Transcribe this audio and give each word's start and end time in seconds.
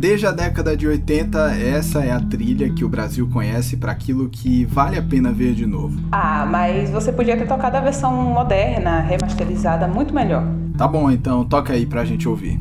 Desde 0.00 0.26
a 0.26 0.30
década 0.30 0.74
de 0.74 0.88
80, 0.88 1.56
essa 1.56 2.02
é 2.02 2.10
a 2.10 2.18
trilha 2.18 2.72
que 2.72 2.82
o 2.82 2.88
Brasil 2.88 3.28
conhece 3.30 3.76
para 3.76 3.92
aquilo 3.92 4.30
que 4.30 4.64
vale 4.64 4.96
a 4.96 5.02
pena 5.02 5.30
ver 5.30 5.52
de 5.52 5.66
novo. 5.66 6.00
Ah, 6.10 6.46
mas 6.50 6.88
você 6.88 7.12
podia 7.12 7.36
ter 7.36 7.46
tocado 7.46 7.76
a 7.76 7.80
versão 7.80 8.10
moderna, 8.10 9.00
remasterizada, 9.00 9.86
muito 9.86 10.14
melhor. 10.14 10.42
Tá 10.78 10.88
bom, 10.88 11.10
então 11.10 11.44
toca 11.44 11.74
aí 11.74 11.84
pra 11.84 12.02
gente 12.06 12.26
ouvir. 12.26 12.58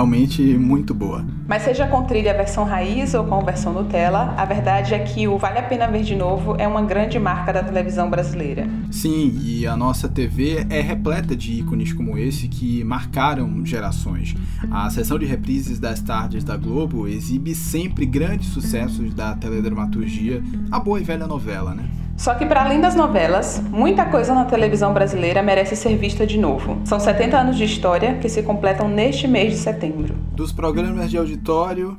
Realmente 0.00 0.42
muito 0.56 0.94
boa. 0.94 1.24
Mas 1.46 1.62
seja 1.62 1.86
com 1.86 2.04
trilha 2.04 2.32
versão 2.32 2.64
raiz 2.64 3.12
ou 3.12 3.24
com 3.24 3.44
versão 3.44 3.72
Nutella, 3.72 4.34
a 4.36 4.44
verdade 4.46 4.94
é 4.94 4.98
que 5.00 5.28
o 5.28 5.36
Vale 5.36 5.58
a 5.58 5.62
Pena 5.62 5.86
Ver 5.86 6.02
de 6.02 6.16
Novo 6.16 6.56
é 6.58 6.66
uma 6.66 6.80
grande 6.80 7.18
marca 7.18 7.52
da 7.52 7.62
televisão 7.62 8.08
brasileira. 8.08 8.66
Sim, 8.90 9.38
e 9.42 9.66
a 9.66 9.76
nossa 9.76 10.08
TV 10.08 10.66
é 10.70 10.80
repleta 10.80 11.36
de 11.36 11.52
ícones 11.52 11.92
como 11.92 12.16
esse 12.16 12.48
que 12.48 12.82
marcaram 12.82 13.64
gerações. 13.66 14.34
A 14.70 14.88
sessão 14.88 15.18
de 15.18 15.26
reprises 15.26 15.78
das 15.78 16.00
tardes 16.00 16.44
da 16.44 16.56
Globo 16.56 17.06
exibe 17.06 17.54
sempre 17.54 18.06
grandes 18.06 18.48
sucessos 18.48 19.12
da 19.12 19.34
teledramaturgia, 19.34 20.42
a 20.70 20.80
boa 20.80 20.98
e 20.98 21.04
velha 21.04 21.26
novela, 21.26 21.74
né? 21.74 21.84
Só 22.20 22.34
que 22.34 22.44
para 22.44 22.60
além 22.60 22.78
das 22.78 22.94
novelas, 22.94 23.62
muita 23.70 24.04
coisa 24.04 24.34
na 24.34 24.44
televisão 24.44 24.92
brasileira 24.92 25.42
merece 25.42 25.74
ser 25.74 25.96
vista 25.96 26.26
de 26.26 26.36
novo. 26.36 26.78
São 26.84 27.00
70 27.00 27.34
anos 27.34 27.56
de 27.56 27.64
história 27.64 28.18
que 28.18 28.28
se 28.28 28.42
completam 28.42 28.90
neste 28.90 29.26
mês 29.26 29.54
de 29.54 29.58
setembro. 29.58 30.14
Dos 30.32 30.52
programas 30.52 31.10
de 31.10 31.16
auditório. 31.16 31.98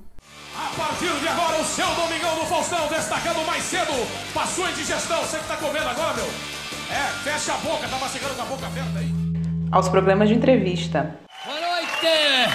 A 0.56 0.80
partir 0.80 1.12
de 1.20 1.28
agora, 1.28 1.60
o 1.60 1.64
seu 1.66 1.88
Domingão 1.96 2.36
do 2.36 2.46
Faustão, 2.46 2.88
destacando 2.88 3.44
mais 3.48 3.64
cedo, 3.64 3.92
passou 4.32 4.70
em 4.70 4.74
digestão. 4.74 5.18
Você 5.22 5.40
que 5.40 5.48
tá 5.48 5.58
comendo 5.58 5.90
agora, 5.90 6.14
meu? 6.14 6.26
É, 6.26 7.08
fecha 7.24 7.54
a 7.54 7.58
boca, 7.58 7.88
tá 7.88 7.98
mastigando 7.98 8.36
com 8.36 8.42
a 8.44 8.46
boca 8.46 8.68
aberta 8.68 9.00
aí. 9.00 9.12
Aos 9.72 9.90
programas 9.90 10.30
de 10.30 10.36
entrevista. 10.36 11.16
Boa 11.44 11.60
noite! 11.60 12.54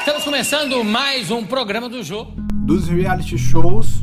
Estamos 0.00 0.22
começando 0.22 0.84
mais 0.84 1.30
um 1.30 1.46
programa 1.46 1.88
do 1.88 2.02
jogo. 2.02 2.32
Dos 2.66 2.88
reality 2.88 3.38
shows 3.38 3.97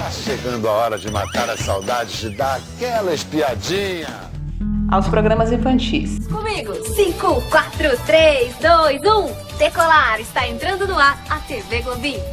Tá 0.00 0.10
chegando 0.10 0.66
a 0.66 0.72
hora 0.72 0.98
de 0.98 1.10
matar 1.10 1.50
as 1.50 1.60
saudades 1.60 2.20
de 2.20 2.30
dar 2.30 2.56
aquela 2.56 3.12
espiadinha. 3.12 4.30
Aos 4.90 5.06
programas 5.06 5.52
infantis. 5.52 6.26
Comigo, 6.26 6.72
5, 6.74 7.42
4, 7.50 7.98
3, 8.06 8.56
2, 8.56 9.00
1. 9.02 9.58
Decolar, 9.58 10.18
está 10.18 10.48
entrando 10.48 10.88
no 10.88 10.98
ar 10.98 11.22
a 11.28 11.36
TV 11.40 11.82
Globinho. 11.82 12.24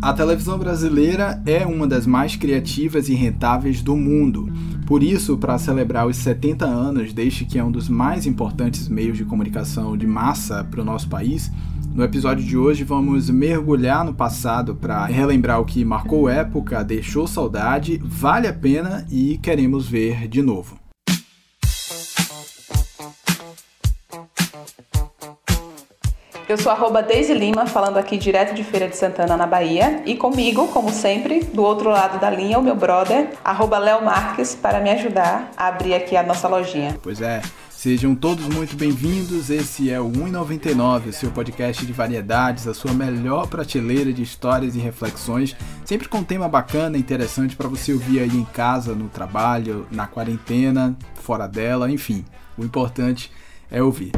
A 0.00 0.12
televisão 0.12 0.56
brasileira 0.56 1.42
é 1.44 1.66
uma 1.66 1.88
das 1.88 2.06
mais 2.06 2.36
criativas 2.36 3.08
e 3.08 3.14
rentáveis 3.14 3.82
do 3.82 3.96
mundo. 3.96 4.48
Por 4.86 5.02
isso, 5.02 5.36
para 5.36 5.58
celebrar 5.58 6.06
os 6.06 6.16
70 6.18 6.64
anos 6.64 7.12
deste 7.12 7.44
que 7.44 7.58
é 7.58 7.64
um 7.64 7.72
dos 7.72 7.88
mais 7.88 8.26
importantes 8.26 8.88
meios 8.88 9.18
de 9.18 9.24
comunicação 9.24 9.96
de 9.96 10.06
massa 10.06 10.62
para 10.62 10.82
o 10.82 10.84
nosso 10.84 11.08
país, 11.08 11.50
no 11.96 12.04
episódio 12.04 12.44
de 12.44 12.58
hoje 12.58 12.84
vamos 12.84 13.30
mergulhar 13.30 14.04
no 14.04 14.12
passado 14.12 14.76
para 14.76 15.06
relembrar 15.06 15.58
o 15.62 15.64
que 15.64 15.82
marcou 15.82 16.28
época, 16.28 16.84
deixou 16.84 17.26
saudade, 17.26 17.98
vale 18.04 18.46
a 18.46 18.52
pena 18.52 19.06
e 19.10 19.38
queremos 19.38 19.88
ver 19.88 20.28
de 20.28 20.42
novo. 20.42 20.78
Eu 26.46 26.56
sou 26.58 26.70
arroba 26.70 27.02
Deise 27.02 27.34
Lima, 27.34 27.66
falando 27.66 27.96
aqui 27.96 28.16
direto 28.16 28.54
de 28.54 28.62
Feira 28.62 28.86
de 28.86 28.96
Santana, 28.96 29.36
na 29.36 29.46
Bahia. 29.46 30.02
E 30.06 30.14
comigo, 30.14 30.68
como 30.68 30.92
sempre, 30.92 31.40
do 31.42 31.64
outro 31.64 31.90
lado 31.90 32.20
da 32.20 32.30
linha, 32.30 32.56
o 32.56 32.62
meu 32.62 32.76
brother, 32.76 33.30
arroba 33.44 33.78
Léo 33.78 34.04
Marques, 34.04 34.54
para 34.54 34.78
me 34.78 34.90
ajudar 34.90 35.50
a 35.56 35.66
abrir 35.66 35.94
aqui 35.94 36.16
a 36.16 36.22
nossa 36.22 36.46
lojinha. 36.46 36.96
Pois 37.02 37.20
é, 37.20 37.42
Sejam 37.76 38.14
todos 38.14 38.46
muito 38.48 38.74
bem-vindos. 38.74 39.50
Esse 39.50 39.90
é 39.90 40.00
o 40.00 40.10
1,99, 40.10 41.08
o 41.08 41.12
seu 41.12 41.30
podcast 41.30 41.84
de 41.84 41.92
variedades, 41.92 42.66
a 42.66 42.72
sua 42.72 42.94
melhor 42.94 43.46
prateleira 43.48 44.14
de 44.14 44.22
histórias 44.22 44.74
e 44.74 44.78
reflexões, 44.78 45.54
sempre 45.84 46.08
com 46.08 46.18
um 46.18 46.24
tema 46.24 46.48
bacana 46.48 46.96
interessante 46.96 47.54
para 47.54 47.68
você 47.68 47.92
ouvir 47.92 48.20
aí 48.20 48.34
em 48.34 48.46
casa, 48.46 48.94
no 48.94 49.10
trabalho, 49.10 49.86
na 49.90 50.06
quarentena, 50.06 50.96
fora 51.16 51.46
dela, 51.46 51.90
enfim. 51.90 52.24
O 52.56 52.64
importante 52.64 53.30
é 53.70 53.82
ouvir. 53.82 54.12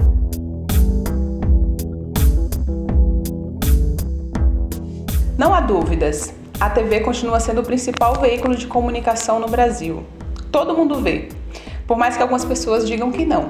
Não 5.37 5.53
há 5.53 5.61
dúvidas, 5.61 6.33
a 6.61 6.71
TV 6.71 7.01
continua 7.01 7.41
sendo 7.41 7.61
o 7.61 7.65
principal 7.65 8.21
veículo 8.21 8.55
de 8.55 8.69
comunicação 8.69 9.41
no 9.41 9.49
Brasil. 9.49 10.05
Todo 10.53 10.75
mundo 10.75 11.03
vê, 11.03 11.29
por 11.88 11.97
mais 11.97 12.16
que 12.16 12.22
algumas 12.22 12.44
pessoas 12.44 12.87
digam 12.87 13.10
que 13.10 13.25
não. 13.25 13.49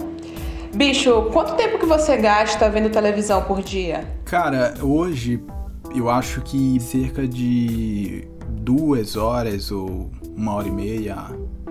Bicho, 0.72 1.28
quanto 1.32 1.56
tempo 1.56 1.76
que 1.76 1.84
você 1.84 2.16
gasta 2.16 2.70
vendo 2.70 2.88
televisão 2.88 3.42
por 3.42 3.60
dia? 3.60 4.06
Cara, 4.24 4.74
hoje 4.80 5.42
eu 5.92 6.08
acho 6.08 6.40
que 6.42 6.78
cerca 6.78 7.26
de 7.26 8.28
duas 8.48 9.16
horas 9.16 9.72
ou 9.72 10.10
uma 10.36 10.54
hora 10.54 10.68
e 10.68 10.70
meia 10.70 11.16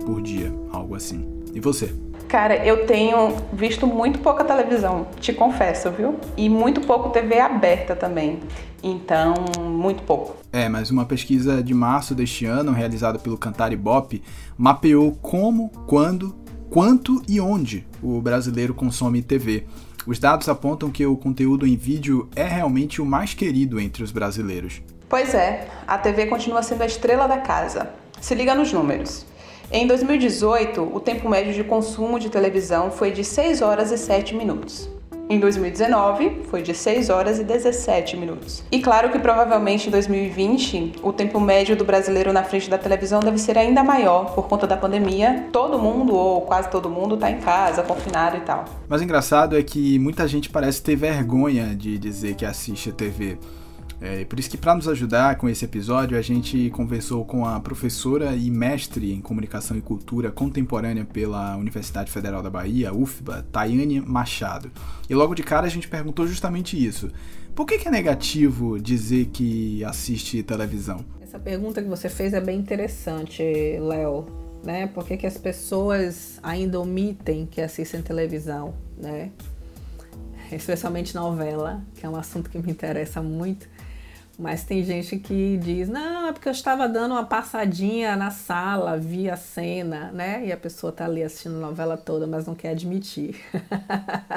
por 0.04 0.20
dia, 0.20 0.52
algo 0.70 0.94
assim. 0.94 1.26
E 1.54 1.60
você? 1.60 1.94
Cara, 2.28 2.62
eu 2.66 2.86
tenho 2.86 3.34
visto 3.54 3.86
muito 3.86 4.18
pouca 4.18 4.44
televisão, 4.44 5.06
te 5.18 5.32
confesso, 5.32 5.90
viu? 5.90 6.16
E 6.36 6.50
muito 6.50 6.82
pouco 6.82 7.08
TV 7.08 7.40
aberta 7.40 7.96
também. 7.96 8.40
Então, 8.82 9.32
muito 9.62 10.02
pouco. 10.02 10.36
É, 10.52 10.68
mas 10.68 10.90
uma 10.90 11.06
pesquisa 11.06 11.62
de 11.62 11.72
março 11.72 12.14
deste 12.14 12.44
ano, 12.44 12.72
realizada 12.72 13.18
pelo 13.18 13.38
Cantar 13.38 13.72
Ibope, 13.72 14.22
mapeou 14.58 15.12
como, 15.22 15.70
quando 15.86 16.34
quanto 16.70 17.22
e 17.28 17.40
onde 17.40 17.86
o 18.02 18.20
brasileiro 18.20 18.74
consome 18.74 19.22
TV. 19.22 19.64
Os 20.06 20.18
dados 20.18 20.48
apontam 20.48 20.90
que 20.90 21.04
o 21.04 21.16
conteúdo 21.16 21.66
em 21.66 21.76
vídeo 21.76 22.28
é 22.34 22.44
realmente 22.44 23.00
o 23.00 23.06
mais 23.06 23.34
querido 23.34 23.78
entre 23.80 24.02
os 24.02 24.10
brasileiros. 24.10 24.82
Pois 25.08 25.34
é, 25.34 25.68
a 25.86 25.98
TV 25.98 26.26
continua 26.26 26.62
sendo 26.62 26.82
a 26.82 26.86
estrela 26.86 27.26
da 27.26 27.38
casa. 27.38 27.90
Se 28.20 28.34
liga 28.34 28.54
nos 28.54 28.72
números. 28.72 29.26
Em 29.70 29.86
2018, 29.86 30.82
o 30.82 31.00
tempo 31.00 31.28
médio 31.28 31.52
de 31.52 31.62
consumo 31.62 32.18
de 32.18 32.30
televisão 32.30 32.90
foi 32.90 33.10
de 33.10 33.22
6 33.22 33.60
horas 33.60 33.90
e 33.90 33.98
7 33.98 34.34
minutos. 34.34 34.88
Em 35.30 35.38
2019, 35.38 36.44
foi 36.50 36.62
de 36.62 36.72
6 36.72 37.10
horas 37.10 37.38
e 37.38 37.44
17 37.44 38.16
minutos. 38.16 38.64
E 38.72 38.80
claro 38.80 39.10
que 39.10 39.18
provavelmente 39.18 39.88
em 39.88 39.90
2020, 39.90 40.94
o 41.02 41.12
tempo 41.12 41.38
médio 41.38 41.76
do 41.76 41.84
brasileiro 41.84 42.32
na 42.32 42.42
frente 42.42 42.70
da 42.70 42.78
televisão 42.78 43.20
deve 43.20 43.36
ser 43.36 43.58
ainda 43.58 43.84
maior 43.84 44.34
por 44.34 44.48
conta 44.48 44.66
da 44.66 44.74
pandemia. 44.74 45.46
Todo 45.52 45.78
mundo, 45.78 46.14
ou 46.14 46.40
quase 46.40 46.70
todo 46.70 46.88
mundo, 46.88 47.14
está 47.14 47.30
em 47.30 47.40
casa, 47.40 47.82
confinado 47.82 48.38
e 48.38 48.40
tal. 48.40 48.64
Mas 48.88 49.02
o 49.02 49.04
engraçado 49.04 49.58
é 49.58 49.62
que 49.62 49.98
muita 49.98 50.26
gente 50.26 50.48
parece 50.48 50.82
ter 50.82 50.96
vergonha 50.96 51.76
de 51.76 51.98
dizer 51.98 52.34
que 52.34 52.46
assiste 52.46 52.88
a 52.88 52.92
TV. 52.92 53.36
É, 54.00 54.24
por 54.24 54.38
isso 54.38 54.48
que 54.48 54.56
para 54.56 54.74
nos 54.74 54.86
ajudar 54.86 55.36
com 55.36 55.48
esse 55.48 55.64
episódio, 55.64 56.16
a 56.16 56.22
gente 56.22 56.70
conversou 56.70 57.24
com 57.24 57.44
a 57.44 57.58
professora 57.58 58.34
e 58.36 58.48
mestre 58.50 59.12
em 59.12 59.20
comunicação 59.20 59.76
e 59.76 59.80
cultura 59.80 60.30
contemporânea 60.30 61.04
pela 61.04 61.56
Universidade 61.56 62.10
Federal 62.10 62.40
da 62.40 62.48
Bahia, 62.48 62.94
UFBA, 62.94 63.44
Tayane 63.50 64.00
Machado. 64.00 64.70
E 65.10 65.14
logo 65.14 65.34
de 65.34 65.42
cara 65.42 65.66
a 65.66 65.70
gente 65.70 65.88
perguntou 65.88 66.28
justamente 66.28 66.82
isso. 66.82 67.10
Por 67.56 67.66
que, 67.66 67.76
que 67.76 67.88
é 67.88 67.90
negativo 67.90 68.78
dizer 68.78 69.26
que 69.32 69.82
assiste 69.82 70.44
televisão? 70.44 71.04
Essa 71.20 71.40
pergunta 71.40 71.82
que 71.82 71.88
você 71.88 72.08
fez 72.08 72.32
é 72.32 72.40
bem 72.40 72.58
interessante, 72.58 73.42
Léo. 73.80 74.26
Né? 74.64 74.86
Por 74.86 75.04
que, 75.04 75.16
que 75.16 75.26
as 75.26 75.36
pessoas 75.36 76.38
ainda 76.40 76.80
omitem 76.80 77.46
que 77.46 77.60
assistem 77.60 78.00
televisão, 78.00 78.74
né? 78.96 79.30
Especialmente 80.52 81.14
novela, 81.14 81.82
que 81.96 82.06
é 82.06 82.08
um 82.08 82.16
assunto 82.16 82.48
que 82.48 82.58
me 82.58 82.70
interessa 82.70 83.20
muito. 83.20 83.68
Mas 84.38 84.62
tem 84.62 84.84
gente 84.84 85.18
que 85.18 85.56
diz, 85.56 85.88
não, 85.88 86.28
é 86.28 86.32
porque 86.32 86.48
eu 86.48 86.52
estava 86.52 86.88
dando 86.88 87.10
uma 87.10 87.24
passadinha 87.24 88.14
na 88.14 88.30
sala, 88.30 88.96
vi 88.96 89.28
a 89.28 89.36
cena, 89.36 90.12
né? 90.12 90.46
E 90.46 90.52
a 90.52 90.56
pessoa 90.56 90.92
tá 90.92 91.06
ali 91.06 91.24
assistindo 91.24 91.56
a 91.56 91.60
novela 91.60 91.96
toda, 91.96 92.24
mas 92.24 92.46
não 92.46 92.54
quer 92.54 92.70
admitir. 92.70 93.34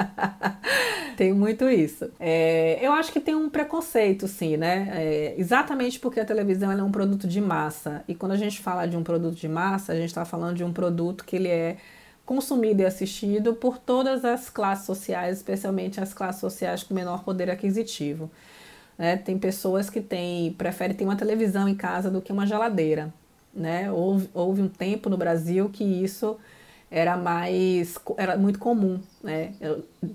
tem 1.16 1.32
muito 1.32 1.68
isso. 1.70 2.10
É, 2.18 2.80
eu 2.82 2.92
acho 2.92 3.12
que 3.12 3.20
tem 3.20 3.36
um 3.36 3.48
preconceito, 3.48 4.26
sim, 4.26 4.56
né? 4.56 4.88
É, 4.92 5.34
exatamente 5.38 6.00
porque 6.00 6.18
a 6.18 6.24
televisão 6.24 6.72
é 6.72 6.82
um 6.82 6.90
produto 6.90 7.28
de 7.28 7.40
massa. 7.40 8.02
E 8.08 8.14
quando 8.16 8.32
a 8.32 8.36
gente 8.36 8.60
fala 8.60 8.86
de 8.86 8.96
um 8.96 9.04
produto 9.04 9.36
de 9.36 9.48
massa, 9.48 9.92
a 9.92 9.94
gente 9.94 10.08
está 10.08 10.24
falando 10.24 10.56
de 10.56 10.64
um 10.64 10.72
produto 10.72 11.24
que 11.24 11.36
ele 11.36 11.48
é 11.48 11.76
consumido 12.26 12.82
e 12.82 12.84
assistido 12.84 13.54
por 13.54 13.78
todas 13.78 14.24
as 14.24 14.50
classes 14.50 14.84
sociais, 14.84 15.36
especialmente 15.36 16.00
as 16.00 16.12
classes 16.12 16.40
sociais 16.40 16.82
com 16.82 16.92
menor 16.92 17.22
poder 17.22 17.48
aquisitivo. 17.48 18.28
Né? 19.02 19.16
Tem 19.16 19.36
pessoas 19.36 19.90
que 19.90 20.00
têm, 20.00 20.52
preferem 20.52 20.94
ter 20.94 21.02
uma 21.02 21.16
televisão 21.16 21.68
em 21.68 21.74
casa 21.74 22.08
do 22.08 22.22
que 22.22 22.30
uma 22.30 22.46
geladeira. 22.46 23.12
Né? 23.52 23.90
Houve, 23.90 24.30
houve 24.32 24.62
um 24.62 24.68
tempo 24.68 25.10
no 25.10 25.16
Brasil 25.16 25.68
que 25.68 25.82
isso 25.82 26.36
era 26.88 27.16
mais 27.16 27.98
era 28.16 28.36
muito 28.36 28.60
comum, 28.60 29.00
né? 29.20 29.54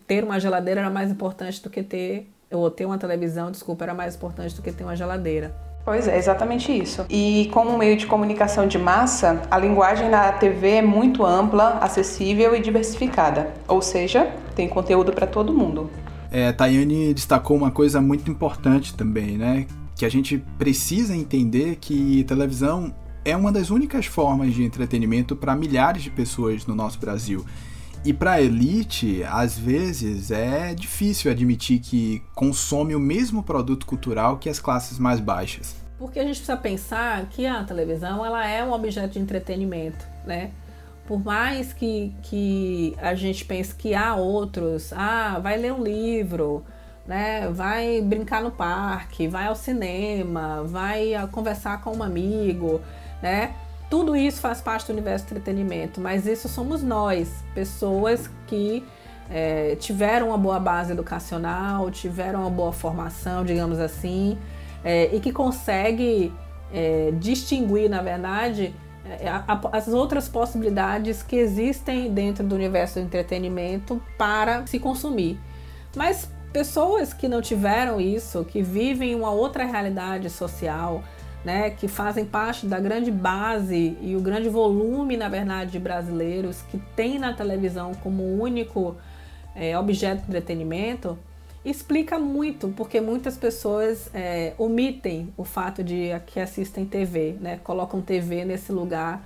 Ter 0.08 0.24
uma 0.24 0.40
geladeira 0.40 0.80
era 0.80 0.90
mais 0.90 1.12
importante 1.12 1.62
do 1.62 1.70
que 1.70 1.84
ter 1.84 2.30
ou 2.50 2.72
ter 2.72 2.86
uma 2.86 2.98
televisão, 2.98 3.52
desculpa, 3.52 3.84
era 3.84 3.94
mais 3.94 4.16
importante 4.16 4.56
do 4.56 4.62
que 4.62 4.72
ter 4.72 4.86
uma 4.86 4.96
geladeira. 4.96 5.54
Pois 5.84 6.08
é, 6.08 6.18
exatamente 6.18 6.72
isso. 6.72 7.06
E 7.10 7.50
como 7.52 7.78
meio 7.78 7.98
de 7.98 8.08
comunicação 8.08 8.68
de 8.68 8.78
massa, 8.78 9.42
a 9.52 9.58
linguagem 9.58 10.10
na 10.10 10.32
TV 10.32 10.76
é 10.76 10.82
muito 10.82 11.26
ampla, 11.26 11.78
acessível 11.82 12.56
e 12.56 12.62
diversificada. 12.62 13.52
Ou 13.68 13.82
seja, 13.82 14.32
tem 14.56 14.70
conteúdo 14.70 15.12
para 15.12 15.28
todo 15.28 15.54
mundo. 15.54 15.90
É, 16.32 16.52
Tayane 16.52 17.14
destacou 17.14 17.56
uma 17.56 17.72
coisa 17.72 18.02
muito 18.02 18.30
importante 18.30 18.94
também, 18.94 19.38
né? 19.38 19.66
Que 19.96 20.06
a 20.06 20.10
gente 20.10 20.38
precisa 20.58 21.16
entender 21.16 21.78
que 21.78 22.24
televisão 22.26 22.94
é 23.24 23.36
uma 23.36 23.52
das 23.52 23.70
únicas 23.70 24.06
formas 24.06 24.54
de 24.54 24.64
entretenimento 24.64 25.36
para 25.36 25.56
milhares 25.56 26.04
de 26.04 26.10
pessoas 26.10 26.66
no 26.66 26.76
nosso 26.76 27.00
Brasil. 27.00 27.46
E 28.06 28.14
para 28.14 28.34
a 28.34 28.42
elite, 28.42 29.24
às 29.24 29.58
vezes 29.58 30.32
é 30.32 30.74
difícil 30.74 31.30
admitir 31.30 31.80
que 31.80 32.22
consome 32.34 32.96
o 32.96 33.00
mesmo 33.00 33.44
produto 33.44 33.86
cultural 33.86 34.38
que 34.38 34.50
as 34.50 34.60
classes 34.60 34.98
mais 34.98 35.20
baixas. 35.20 35.76
Porque 35.98 36.20
a 36.20 36.24
gente 36.24 36.38
precisa 36.38 36.56
pensar 36.56 37.28
que 37.28 37.46
a 37.46 37.64
televisão 37.64 38.26
ela 38.26 38.48
é 38.48 38.64
um 38.64 38.72
objeto 38.72 39.14
de 39.14 39.20
entretenimento, 39.20 40.06
né? 40.26 40.52
Por 41.08 41.24
mais 41.24 41.72
que, 41.72 42.14
que 42.22 42.96
a 43.02 43.16
gente 43.16 43.46
pense 43.46 43.74
que 43.74 43.96
há 43.96 44.14
outros, 44.16 44.92
ah, 44.94 45.40
vai 45.42 45.58
ler 45.58 45.72
um 45.72 45.82
livro, 45.82 46.66
né? 47.08 47.50
Vai 47.50 48.02
brincar 48.02 48.44
no 48.44 48.52
parque, 48.52 49.28
vai 49.28 49.48
ao 49.48 49.56
cinema, 49.56 50.64
vai 50.66 51.14
conversar 51.32 51.82
com 51.82 51.96
um 51.96 52.04
amigo, 52.04 52.82
né? 53.24 53.56
Tudo 53.90 54.18
isso 54.18 54.42
faz 54.42 54.60
parte 54.60 54.88
do 54.88 54.92
universo 54.92 55.28
do 55.28 55.32
entretenimento, 55.32 56.02
mas 56.02 56.28
isso 56.28 56.50
somos 56.50 56.84
nós, 56.84 57.42
pessoas 57.56 58.30
que 58.46 58.86
é, 59.30 59.78
tiveram 59.80 60.28
uma 60.28 60.38
boa 60.38 60.60
base 60.60 60.92
educacional, 60.92 61.90
tiveram 61.90 62.42
uma 62.42 62.50
boa 62.50 62.74
formação, 62.74 63.46
digamos 63.46 63.80
assim, 63.80 64.38
é, 64.84 65.16
e 65.16 65.22
que 65.22 65.32
consegue 65.32 66.34
é, 66.74 67.14
distinguir, 67.18 67.90
na 67.90 68.02
verdade, 68.02 68.76
as 69.72 69.88
outras 69.88 70.28
possibilidades 70.28 71.24
que 71.24 71.36
existem 71.36 72.12
dentro 72.14 72.44
do 72.46 72.56
universo 72.56 73.00
do 73.00 73.06
entretenimento 73.06 74.02
para 74.18 74.66
se 74.68 74.80
consumir. 74.80 75.40
Mas 75.96 76.30
pessoas 76.52 77.14
que 77.14 77.28
não 77.28 77.42
tiveram 77.42 78.00
isso, 78.00 78.44
que 78.46 78.62
vivem 78.62 79.16
uma 79.16 79.32
outra 79.32 79.64
realidade 79.66 80.30
social, 80.30 81.04
né, 81.44 81.70
que 81.70 81.88
fazem 81.88 82.26
parte 82.26 82.66
da 82.66 82.80
grande 82.80 83.12
base 83.12 83.98
e 84.02 84.16
o 84.16 84.20
grande 84.20 84.50
volume, 84.50 85.16
na 85.16 85.30
verdade, 85.30 85.72
de 85.72 85.80
brasileiros 85.80 86.62
que 86.64 86.78
tem 86.96 87.18
na 87.20 87.34
televisão 87.34 87.94
como 87.96 88.24
único 88.42 88.96
é, 89.56 89.78
objeto 89.78 90.24
de 90.24 90.28
entretenimento, 90.28 91.18
explica 91.66 92.18
muito, 92.18 92.70
porque 92.70 93.02
muitas 93.02 93.38
pessoas 93.38 94.10
é, 94.14 94.54
omitem 94.58 95.34
o 95.36 95.44
fato 95.44 95.84
de 95.84 96.10
que 96.26 96.40
assistem 96.40 96.86
TV, 96.86 97.36
né, 97.40 97.60
colocam 97.64 98.02
TV 98.02 98.46
nesse 98.46 98.72
lugar, 98.72 99.24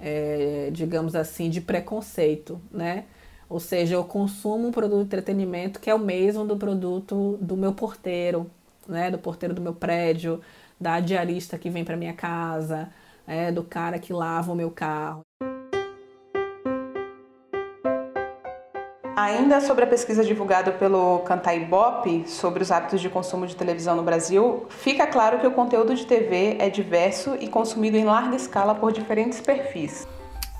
é, 0.00 0.70
digamos 0.72 1.14
assim, 1.14 1.50
de 1.50 1.60
preconceito, 1.60 2.60
né? 2.70 3.04
Ou 3.48 3.60
seja, 3.60 3.94
eu 3.94 4.04
consumo 4.04 4.68
um 4.68 4.72
produto 4.72 4.98
de 4.98 5.04
entretenimento 5.04 5.78
que 5.78 5.90
é 5.90 5.94
o 5.94 5.98
mesmo 5.98 6.44
do 6.44 6.56
produto 6.56 7.38
do 7.40 7.56
meu 7.56 7.72
porteiro, 7.72 8.50
né, 8.88 9.10
do 9.10 9.18
porteiro 9.18 9.54
do 9.54 9.60
meu 9.60 9.74
prédio, 9.74 10.40
da 10.80 11.00
diarista 11.00 11.58
que 11.58 11.70
vem 11.70 11.84
para 11.84 11.96
minha 11.96 12.14
casa, 12.14 12.90
é, 13.26 13.52
do 13.52 13.62
cara 13.62 13.98
que 13.98 14.12
lava 14.12 14.52
o 14.52 14.56
meu 14.56 14.70
carro. 14.70 15.22
Ainda 19.24 19.58
sobre 19.62 19.84
a 19.84 19.86
pesquisa 19.86 20.22
divulgada 20.22 20.70
pelo 20.70 21.20
Cantar 21.20 21.56
Ibope 21.56 22.24
sobre 22.26 22.62
os 22.62 22.70
hábitos 22.70 23.00
de 23.00 23.08
consumo 23.08 23.46
de 23.46 23.56
televisão 23.56 23.96
no 23.96 24.02
Brasil, 24.02 24.66
fica 24.68 25.06
claro 25.06 25.38
que 25.38 25.46
o 25.46 25.50
conteúdo 25.50 25.94
de 25.94 26.04
TV 26.04 26.58
é 26.58 26.68
diverso 26.68 27.34
e 27.40 27.48
consumido 27.48 27.96
em 27.96 28.04
larga 28.04 28.36
escala 28.36 28.74
por 28.74 28.92
diferentes 28.92 29.40
perfis. 29.40 30.06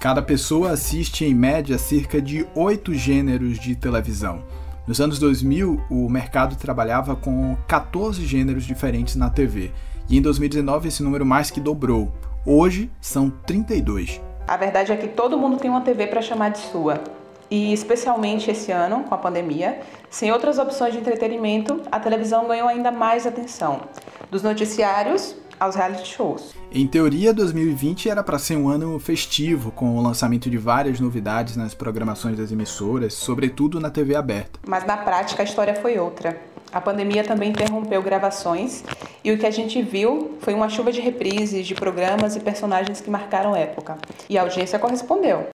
Cada 0.01 0.23
pessoa 0.23 0.71
assiste 0.71 1.27
em 1.27 1.35
média 1.35 1.77
cerca 1.77 2.23
de 2.23 2.49
oito 2.55 2.95
gêneros 2.95 3.59
de 3.59 3.77
televisão. 3.77 4.43
Nos 4.87 4.99
anos 4.99 5.19
2000, 5.19 5.83
o 5.91 6.09
mercado 6.09 6.57
trabalhava 6.57 7.15
com 7.15 7.55
14 7.69 8.25
gêneros 8.25 8.65
diferentes 8.65 9.15
na 9.15 9.29
TV 9.29 9.73
e 10.09 10.17
em 10.17 10.23
2019 10.23 10.89
esse 10.89 11.03
número 11.03 11.27
mais 11.27 11.51
que 11.51 11.61
dobrou. 11.61 12.11
Hoje 12.47 12.91
são 12.99 13.29
32. 13.29 14.23
A 14.49 14.57
verdade 14.57 14.91
é 14.91 14.97
que 14.97 15.09
todo 15.09 15.37
mundo 15.37 15.59
tem 15.59 15.71
uma 15.71 15.83
TV 15.83 16.07
para 16.07 16.23
chamar 16.23 16.49
de 16.49 16.61
sua. 16.61 17.24
E 17.55 17.73
especialmente 17.73 18.51
esse 18.51 18.73
ano, 18.73 19.05
com 19.05 19.15
a 19.15 19.17
pandemia, 19.17 19.81
sem 20.11 20.33
outras 20.33 20.59
opções 20.59 20.93
de 20.93 20.99
entretenimento, 20.99 21.83
a 21.93 22.01
televisão 22.01 22.49
ganhou 22.49 22.67
ainda 22.67 22.91
mais 22.91 23.29
atenção. 23.29 23.83
Dos 24.29 24.43
noticiários 24.43 25.37
aos 25.61 25.77
reality 25.77 26.05
shows. 26.05 26.53
Em 26.73 26.85
teoria, 26.85 27.33
2020 27.33 28.11
era 28.11 28.25
para 28.25 28.41
ser 28.41 28.57
um 28.57 28.69
ano 28.69 28.99
festivo, 28.99 29.71
com 29.71 29.97
o 29.97 30.03
lançamento 30.03 30.51
de 30.51 30.59
várias 30.59 30.99
novidades 30.99 31.55
nas 31.55 31.75
programações 31.75 32.37
das 32.37 32.51
emissoras, 32.51 33.15
sobretudo 33.15 33.79
na 33.79 33.89
TV 33.89 34.17
aberta. 34.17 34.59
Mas 34.67 34.85
na 34.85 34.97
prática 34.97 35.41
a 35.41 35.45
história 35.45 35.77
foi 35.77 35.97
outra. 35.97 36.37
A 36.73 36.81
pandemia 36.81 37.23
também 37.23 37.51
interrompeu 37.51 38.03
gravações 38.03 38.83
e 39.23 39.31
o 39.31 39.39
que 39.39 39.47
a 39.47 39.51
gente 39.53 39.81
viu 39.81 40.37
foi 40.41 40.55
uma 40.55 40.69
chuva 40.69 40.91
de 40.91 41.01
reprises 41.01 41.69
de 41.69 41.75
programas 41.77 42.35
e 42.35 42.41
personagens 42.41 43.01
que 43.01 43.09
marcaram 43.09 43.55
época. 43.55 43.97
E 44.29 44.37
a 44.37 44.43
audiência 44.43 44.77
correspondeu. 44.77 45.54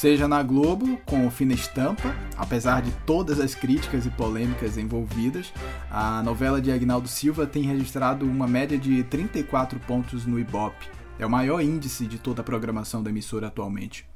Seja 0.00 0.26
na 0.26 0.42
Globo, 0.42 0.98
com 1.04 1.30
Fina 1.30 1.52
Estampa, 1.52 2.16
apesar 2.34 2.80
de 2.80 2.90
todas 3.04 3.38
as 3.38 3.54
críticas 3.54 4.06
e 4.06 4.10
polêmicas 4.10 4.78
envolvidas, 4.78 5.52
a 5.90 6.22
novela 6.22 6.58
de 6.58 6.72
Agnaldo 6.72 7.06
Silva 7.06 7.46
tem 7.46 7.64
registrado 7.64 8.24
uma 8.24 8.48
média 8.48 8.78
de 8.78 9.02
34 9.04 9.78
pontos 9.80 10.24
no 10.24 10.40
Ibope, 10.40 10.88
é 11.18 11.26
o 11.26 11.28
maior 11.28 11.60
índice 11.60 12.06
de 12.06 12.16
toda 12.16 12.40
a 12.40 12.42
programação 12.42 13.02
da 13.02 13.10
emissora 13.10 13.48
atualmente. 13.48 14.08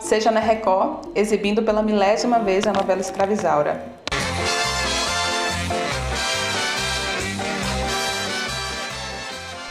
Seja 0.00 0.30
na 0.30 0.40
Record, 0.40 1.08
exibindo 1.14 1.62
pela 1.62 1.82
milésima 1.82 2.38
vez 2.38 2.66
a 2.66 2.72
novela 2.72 3.02
Escravizaura. 3.02 3.97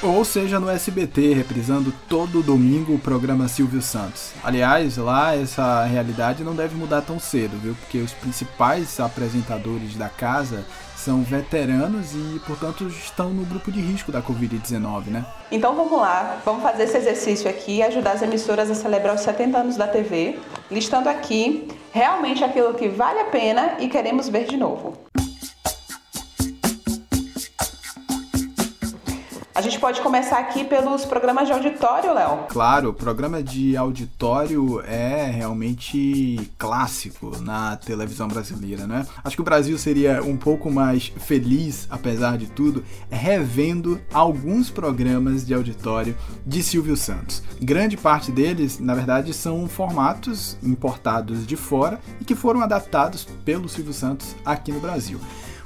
Ou 0.04 0.24
seja 0.24 0.60
no 0.60 0.70
SBT, 0.70 1.34
reprisando 1.34 1.92
todo 2.08 2.44
domingo 2.44 2.94
o 2.94 3.00
programa 3.00 3.48
Silvio 3.48 3.82
Santos. 3.82 4.32
Aliás, 4.44 4.96
lá 4.98 5.36
essa 5.36 5.86
realidade 5.86 6.44
não 6.44 6.56
deve 6.56 6.76
mudar 6.76 7.02
tão 7.02 7.20
cedo, 7.20 7.58
viu? 7.58 7.74
Porque 7.74 7.98
os 7.98 8.14
principais 8.14 9.00
apresentadores 9.00 9.96
da 9.96 10.08
casa 10.08 10.64
são 10.96 11.24
veteranos 11.24 12.14
e, 12.14 12.40
portanto, 12.46 12.86
estão 12.88 13.32
no 13.32 13.44
grupo 13.46 13.72
de 13.72 13.82
risco 13.82 14.12
da 14.12 14.22
Covid-19, 14.22 15.08
né? 15.08 15.26
Então 15.52 15.76
vamos 15.76 16.00
lá, 16.00 16.38
vamos 16.46 16.62
fazer 16.62 16.84
esse 16.84 16.98
exercício 16.98 17.50
aqui 17.50 17.78
e 17.78 17.84
ajudar 17.84 18.12
as 18.12 18.22
emissoras 18.22 18.70
a 18.70 18.76
celebrar 18.76 19.16
os 19.16 19.22
70 19.22 19.58
anos 19.58 19.78
da 19.78 19.88
TV, 19.88 20.38
listando 20.70 21.10
aqui 21.10 21.68
realmente 21.92 22.44
aquilo 22.44 22.76
que 22.76 22.88
vale 22.88 23.20
a 23.20 23.26
pena 23.26 23.78
e 23.80 23.88
queremos 23.88 24.30
ver 24.30 24.46
de 24.46 24.58
novo. 24.58 25.07
A 29.58 29.62
gente 29.62 29.80
pode 29.80 30.02
começar 30.02 30.38
aqui 30.38 30.64
pelos 30.64 31.04
programas 31.04 31.48
de 31.48 31.52
auditório, 31.52 32.14
Léo. 32.14 32.46
Claro, 32.48 32.90
o 32.90 32.94
programa 32.94 33.42
de 33.42 33.76
auditório 33.76 34.80
é 34.82 35.26
realmente 35.32 36.48
clássico 36.60 37.36
na 37.42 37.76
televisão 37.76 38.28
brasileira, 38.28 38.86
né? 38.86 39.04
Acho 39.24 39.36
que 39.36 39.42
o 39.42 39.44
Brasil 39.44 39.76
seria 39.80 40.22
um 40.22 40.38
pouco 40.38 40.70
mais 40.70 41.12
feliz, 41.22 41.88
apesar 41.90 42.38
de 42.38 42.46
tudo, 42.46 42.86
revendo 43.10 44.00
alguns 44.14 44.70
programas 44.70 45.44
de 45.44 45.56
auditório 45.56 46.16
de 46.46 46.62
Silvio 46.62 46.96
Santos. 46.96 47.42
Grande 47.60 47.98
parte 47.98 48.32
deles, 48.32 48.80
na 48.80 48.94
verdade, 48.94 49.34
são 49.34 49.68
formatos 49.68 50.56
importados 50.62 51.48
de 51.48 51.56
fora 51.56 52.00
e 52.22 52.26
que 52.26 52.36
foram 52.36 52.62
adaptados 52.62 53.28
pelo 53.44 53.68
Silvio 53.68 53.92
Santos 53.94 54.36
aqui 54.46 54.72
no 54.72 54.80
Brasil. 54.80 55.20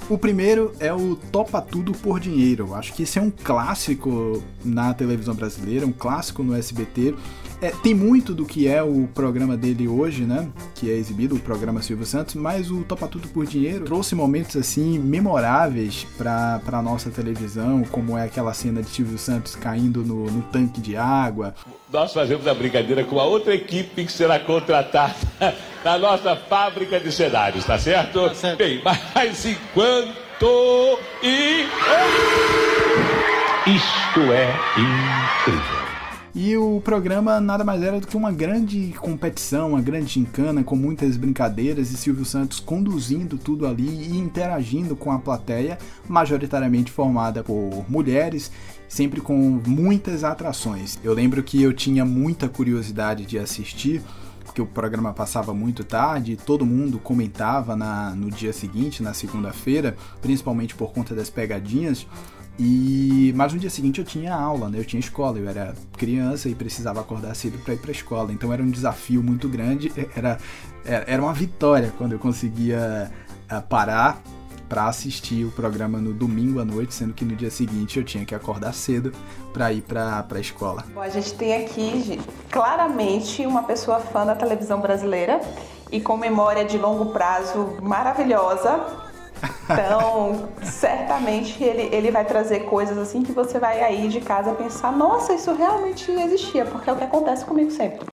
O 0.10 0.18
primeiro 0.18 0.74
é 0.80 0.94
o 0.94 1.16
Topa 1.16 1.62
Tudo 1.62 1.94
por 1.94 2.20
Dinheiro. 2.20 2.74
Acho 2.76 2.94
que 2.94 3.04
esse 3.04 3.18
é 3.18 3.22
um 3.22 3.32
clássico 3.32 4.44
na 4.64 4.94
televisão 4.94 5.34
brasileira, 5.34 5.86
um 5.86 5.92
clássico 5.92 6.44
no 6.44 6.56
SBT. 6.56 7.16
É, 7.62 7.70
tem 7.84 7.94
muito 7.94 8.34
do 8.34 8.44
que 8.44 8.68
é 8.68 8.82
o 8.82 9.08
programa 9.14 9.56
dele 9.56 9.88
hoje, 9.88 10.24
né? 10.24 10.50
Que 10.74 10.90
é 10.90 10.96
exibido, 10.96 11.36
o 11.36 11.40
programa 11.40 11.82
Silvio 11.84 12.08
Santos, 12.08 12.34
mas 12.34 12.72
o 12.72 12.84
Topa 12.84 13.08
Tudo 13.08 13.28
por 13.28 13.46
Dinheiro 13.46 13.86
trouxe 13.86 14.16
momentos 14.16 14.56
assim 14.56 14.98
memoráveis 14.98 16.08
para 16.18 16.60
a 16.72 16.82
nossa 16.82 17.12
televisão, 17.12 17.84
como 17.84 18.18
é 18.18 18.26
aquela 18.26 18.52
cena 18.54 18.82
de 18.82 18.90
Silvio 18.90 19.18
Santos 19.20 19.56
caindo 19.56 20.04
no, 20.04 20.26
no 20.26 20.42
tanque 20.44 20.82
de 20.82 20.98
água. 20.98 21.54
Nós 21.94 22.12
fazemos 22.12 22.48
a 22.48 22.54
brincadeira 22.56 23.04
com 23.04 23.20
a 23.20 23.26
outra 23.26 23.54
equipe 23.54 24.06
que 24.06 24.12
será 24.12 24.40
contratada 24.40 25.14
na 25.86 26.00
nossa 26.00 26.36
fábrica 26.36 27.00
de 27.00 27.12
cenários, 27.12 27.64
tá 27.64 27.78
certo? 27.78 28.28
Tá 28.28 28.34
certo. 28.34 28.58
Bem, 28.58 28.82
mas 28.84 29.46
enquanto. 29.46 30.18
E. 31.22 31.68
Isto 33.68 34.20
é 34.32 34.50
incrível. 34.76 35.91
E 36.34 36.56
o 36.56 36.80
programa 36.80 37.42
nada 37.42 37.62
mais 37.62 37.84
era 37.84 38.00
do 38.00 38.08
que 38.08 38.16
uma 38.16 38.32
grande 38.32 38.94
competição, 38.98 39.72
uma 39.72 39.82
grande 39.82 40.14
gincana 40.14 40.64
com 40.64 40.78
muitas 40.78 41.18
brincadeiras 41.18 41.92
e 41.92 41.98
Silvio 41.98 42.24
Santos 42.24 42.60
conduzindo 42.60 43.38
tudo 43.38 43.68
ali 43.68 43.88
e 43.88 44.18
interagindo 44.18 44.96
com 44.96 45.12
a 45.12 45.20
plateia, 45.20 45.78
majoritariamente 46.08 46.90
formada 46.90 47.44
por 47.44 47.86
mulheres, 47.90 48.50
sempre 48.88 49.20
com 49.20 49.62
muitas 49.68 50.24
atrações. 50.24 50.98
Eu 51.04 51.14
lembro 51.14 51.44
que 51.44 51.62
eu 51.62 51.74
tinha 51.74 52.06
muita 52.06 52.48
curiosidade 52.48 53.26
de 53.26 53.38
assistir 53.38 54.02
porque 54.46 54.62
o 54.62 54.66
programa 54.66 55.14
passava 55.14 55.54
muito 55.54 55.84
tarde, 55.84 56.36
todo 56.36 56.66
mundo 56.66 57.00
comentava 57.00 57.76
na, 57.76 58.12
no 58.12 58.30
dia 58.30 58.52
seguinte, 58.52 59.02
na 59.02 59.14
segunda-feira, 59.14 59.96
principalmente 60.22 60.76
por 60.76 60.92
conta 60.92 61.16
das 61.16 61.30
pegadinhas. 61.30 62.06
E 62.60 63.34
mas 63.36 63.54
no 63.54 63.60
dia 63.60 63.70
seguinte 63.70 64.00
eu 64.00 64.06
tinha 64.06 64.36
aula, 64.36 64.70
né? 64.70 64.80
Eu 64.80 64.86
tinha 64.86 65.00
escola, 65.00 65.40
eu 65.40 65.50
era 65.50 65.74
criança 65.98 66.50
e 66.50 66.56
precisava 66.56 67.00
acordar 67.00 67.36
cedo 67.36 67.58
para 67.60 67.74
ir 67.74 67.78
para 67.78 67.92
escola. 67.92 68.32
Então 68.32 68.52
era 68.52 68.62
um 68.62 68.70
desafio 68.70 69.24
muito 69.24 69.48
grande, 69.50 69.92
era 70.16 70.38
era 70.84 71.22
uma 71.22 71.34
vitória 71.34 71.94
quando 71.98 72.14
eu 72.14 72.20
conseguia 72.20 73.12
eh, 73.50 73.62
parar 73.62 74.22
para 74.72 74.86
assistir 74.86 75.44
o 75.44 75.52
programa 75.52 76.00
no 76.00 76.14
domingo 76.14 76.62
à 76.62 76.66
noite, 76.66 76.94
sendo 76.94 77.14
que 77.14 77.26
no 77.26 77.36
dia 77.36 77.52
seguinte 77.52 78.00
eu 78.00 78.06
tinha 78.06 78.26
que 78.26 78.34
acordar 78.34 78.74
cedo 78.74 79.12
para 79.52 79.74
ir 79.74 79.82
para 79.82 80.26
a 80.30 80.40
escola. 80.40 80.86
Bom, 80.94 81.02
a 81.02 81.10
gente 81.10 81.34
tem 81.34 81.54
aqui 81.66 82.18
claramente 82.50 83.46
uma 83.46 83.64
pessoa 83.64 84.00
fã 84.00 84.26
da 84.26 84.34
televisão 84.34 84.80
brasileira 84.80 85.42
e 85.92 86.00
com 86.00 86.16
memória 86.16 86.64
de 86.64 86.78
longo 86.78 87.08
prazo 87.08 87.76
maravilhosa. 87.82 89.11
Então, 89.74 90.50
certamente 90.64 91.64
ele, 91.64 91.94
ele 91.96 92.12
vai 92.12 92.26
trazer 92.26 92.62
coisas 92.62 92.98
assim 92.98 93.24
que 93.24 93.32
você 93.32 93.60
vai 93.60 93.82
aí 93.82 94.08
de 94.08 94.22
casa 94.22 94.54
pensar: 94.54 94.92
nossa, 94.92 95.34
isso 95.34 95.54
realmente 95.54 96.12
existia, 96.12 96.66
porque 96.66 96.90
é 96.90 96.94
o 96.94 96.96
que 96.96 97.04
acontece 97.04 97.46
comigo 97.46 97.72
sempre. 97.72 98.06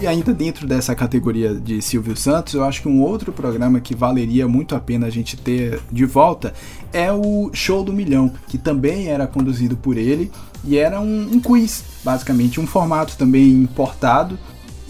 E 0.00 0.06
ainda 0.06 0.32
dentro 0.32 0.66
dessa 0.66 0.94
categoria 0.94 1.54
de 1.54 1.82
Silvio 1.82 2.16
Santos, 2.16 2.54
eu 2.54 2.64
acho 2.64 2.80
que 2.80 2.88
um 2.88 3.02
outro 3.02 3.34
programa 3.34 3.80
que 3.80 3.94
valeria 3.94 4.48
muito 4.48 4.74
a 4.74 4.80
pena 4.80 5.06
a 5.06 5.10
gente 5.10 5.36
ter 5.36 5.78
de 5.92 6.06
volta 6.06 6.54
é 6.90 7.12
o 7.12 7.50
Show 7.52 7.84
do 7.84 7.92
Milhão, 7.92 8.32
que 8.48 8.56
também 8.56 9.08
era 9.08 9.26
conduzido 9.26 9.76
por 9.76 9.98
ele 9.98 10.32
e 10.64 10.78
era 10.78 10.98
um, 10.98 11.34
um 11.34 11.38
quiz, 11.38 11.84
basicamente, 12.02 12.58
um 12.58 12.66
formato 12.66 13.14
também 13.18 13.50
importado 13.50 14.38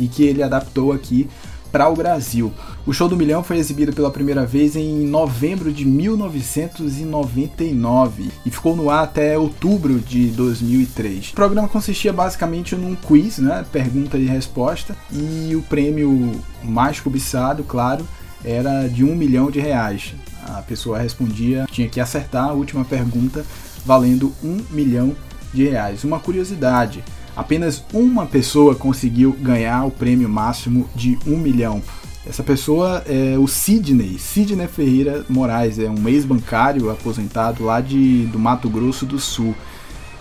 e 0.01 0.09
que 0.09 0.25
ele 0.25 0.43
adaptou 0.43 0.93
aqui 0.93 1.29
para 1.71 1.89
o 1.89 1.95
Brasil. 1.95 2.53
O 2.85 2.93
Show 2.93 3.09
do 3.09 3.17
Milhão 3.17 3.45
foi 3.45 3.59
exibido 3.59 3.93
pela 3.93 4.11
primeira 4.11 4.45
vez 4.45 4.75
em 4.75 5.07
novembro 5.07 5.73
de 5.73 5.85
1999 5.85 8.33
e 8.45 8.51
ficou 8.51 8.75
no 8.75 8.91
ar 8.91 9.05
até 9.05 9.39
outubro 9.39 10.01
de 10.01 10.27
2003. 10.29 11.31
O 11.31 11.35
programa 11.35 11.69
consistia 11.69 12.13
basicamente 12.13 12.75
num 12.75 12.97
quiz, 12.97 13.39
né, 13.39 13.65
pergunta 13.71 14.19
e 14.19 14.27
resposta, 14.27 14.97
e 15.13 15.55
o 15.55 15.63
prêmio 15.63 16.33
mais 16.65 16.99
cobiçado, 16.99 17.63
claro, 17.63 18.05
era 18.45 18.89
de 18.89 19.05
um 19.05 19.15
milhão 19.15 19.49
de 19.51 19.61
reais. 19.61 20.15
A 20.45 20.63
pessoa 20.63 20.99
respondia, 20.99 21.67
tinha 21.71 21.89
que 21.89 22.01
acertar 22.01 22.49
a 22.49 22.53
última 22.53 22.85
pergunta, 22.85 23.45
valendo 23.85 24.35
um 24.43 24.59
milhão 24.71 25.15
de 25.53 25.69
reais. 25.69 26.03
Uma 26.05 26.19
curiosidade 26.19 27.05
apenas 27.41 27.83
uma 27.95 28.27
pessoa 28.27 28.75
conseguiu 28.75 29.35
ganhar 29.41 29.87
o 29.87 29.91
prêmio 29.91 30.29
máximo 30.29 30.87
de 30.95 31.19
um 31.27 31.39
milhão. 31.39 31.83
Essa 32.27 32.43
pessoa 32.43 33.03
é 33.07 33.39
o 33.39 33.49
Sidney, 33.49 34.19
Sidney 34.19 34.69
Ferreira 34.69 35.25
Moraes, 35.27 35.79
é 35.79 35.89
um 35.89 36.07
ex-bancário 36.07 36.91
aposentado 36.91 37.65
lá 37.65 37.81
de, 37.81 38.27
do 38.27 38.39
Mato 38.39 38.69
Grosso 38.69 39.07
do 39.07 39.19
Sul. 39.19 39.55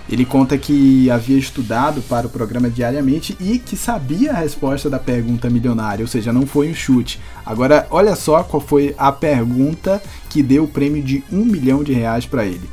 Ele 0.10 0.24
conta 0.24 0.58
que 0.58 1.12
havia 1.12 1.38
estudado 1.38 2.02
para 2.04 2.26
o 2.26 2.30
programa 2.30 2.70
diariamente 2.70 3.36
e 3.38 3.60
que 3.60 3.76
sabia 3.76 4.32
a 4.32 4.38
resposta 4.38 4.90
da 4.90 4.98
pergunta 4.98 5.50
milionária, 5.50 6.02
ou 6.02 6.08
seja, 6.08 6.32
não 6.32 6.48
foi 6.48 6.72
um 6.72 6.74
chute. 6.74 7.20
Agora, 7.46 7.86
olha 7.92 8.16
só 8.16 8.44
qual 8.44 8.62
foi 8.62 8.96
a 8.98 9.12
pergunta 9.12 10.02
que 10.30 10.42
deu 10.42 10.64
o 10.64 10.68
prêmio 10.68 11.04
de 11.04 11.22
um 11.30 11.44
milhão 11.44 11.84
de 11.84 11.92
reais 11.92 12.26
para 12.26 12.46
ele. 12.46 12.70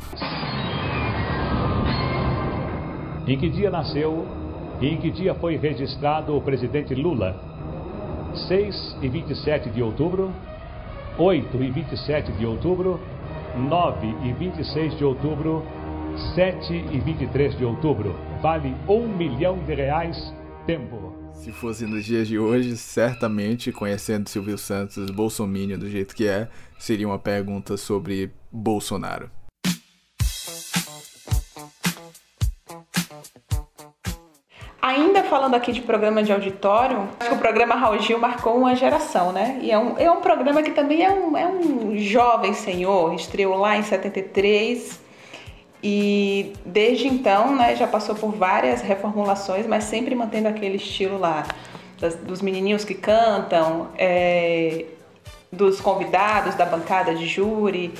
Em 3.27 3.37
que 3.37 3.49
dia 3.49 3.69
nasceu 3.69 4.25
e 4.81 4.87
em 4.87 4.97
que 4.97 5.09
dia 5.09 5.33
foi 5.35 5.57
registrado 5.57 6.35
o 6.35 6.41
presidente 6.41 6.93
Lula? 6.93 7.35
6 8.47 8.97
e 9.01 9.09
27 9.09 9.69
de 9.71 9.81
outubro, 9.81 10.31
8 11.17 11.63
e 11.63 11.71
27 11.71 12.31
de 12.33 12.45
outubro, 12.45 12.99
9 13.57 14.07
e 14.23 14.33
26 14.33 14.97
de 14.97 15.03
outubro, 15.03 15.65
7 16.35 16.73
e 16.73 16.99
23 16.99 17.57
de 17.57 17.65
outubro. 17.65 18.15
Vale 18.41 18.75
um 18.87 19.07
milhão 19.07 19.57
de 19.65 19.73
reais. 19.73 20.33
Tempo. 20.67 21.15
Se 21.33 21.51
fosse 21.51 21.85
nos 21.85 22.03
dias 22.03 22.27
de 22.27 22.37
hoje, 22.37 22.75
certamente, 22.75 23.71
conhecendo 23.71 24.27
Silvio 24.27 24.57
Santos, 24.57 25.09
Bolsonaro 25.09 25.77
do 25.77 25.89
jeito 25.89 26.13
que 26.13 26.27
é, 26.27 26.49
seria 26.77 27.07
uma 27.07 27.17
pergunta 27.17 27.77
sobre 27.77 28.31
Bolsonaro. 28.51 29.31
Ainda 34.87 35.21
falando 35.21 35.53
aqui 35.53 35.73
de 35.73 35.81
programa 35.81 36.23
de 36.23 36.31
auditório, 36.31 37.09
acho 37.19 37.27
que 37.27 37.35
o 37.35 37.37
programa 37.37 37.75
Raul 37.75 37.99
Gil 37.99 38.17
marcou 38.17 38.55
uma 38.55 38.73
geração, 38.73 39.33
né? 39.33 39.59
E 39.61 39.69
é 39.69 39.77
um, 39.77 39.97
é 39.97 40.09
um 40.09 40.21
programa 40.21 40.63
que 40.63 40.71
também 40.71 41.03
é 41.03 41.11
um, 41.11 41.35
é 41.35 41.45
um 41.45 41.97
jovem 41.97 42.53
senhor, 42.53 43.13
estreou 43.13 43.57
lá 43.57 43.75
em 43.75 43.83
73 43.83 44.97
e 45.83 46.53
desde 46.65 47.05
então, 47.05 47.53
né, 47.53 47.75
já 47.75 47.85
passou 47.85 48.15
por 48.15 48.31
várias 48.31 48.81
reformulações, 48.81 49.67
mas 49.67 49.83
sempre 49.83 50.15
mantendo 50.15 50.47
aquele 50.47 50.77
estilo 50.77 51.17
lá 51.19 51.45
das, 51.99 52.15
dos 52.15 52.41
menininhos 52.41 52.85
que 52.85 52.93
cantam, 52.93 53.89
é, 53.97 54.85
dos 55.51 55.81
convidados 55.81 56.55
da 56.55 56.65
bancada 56.65 57.13
de 57.13 57.27
júri 57.27 57.93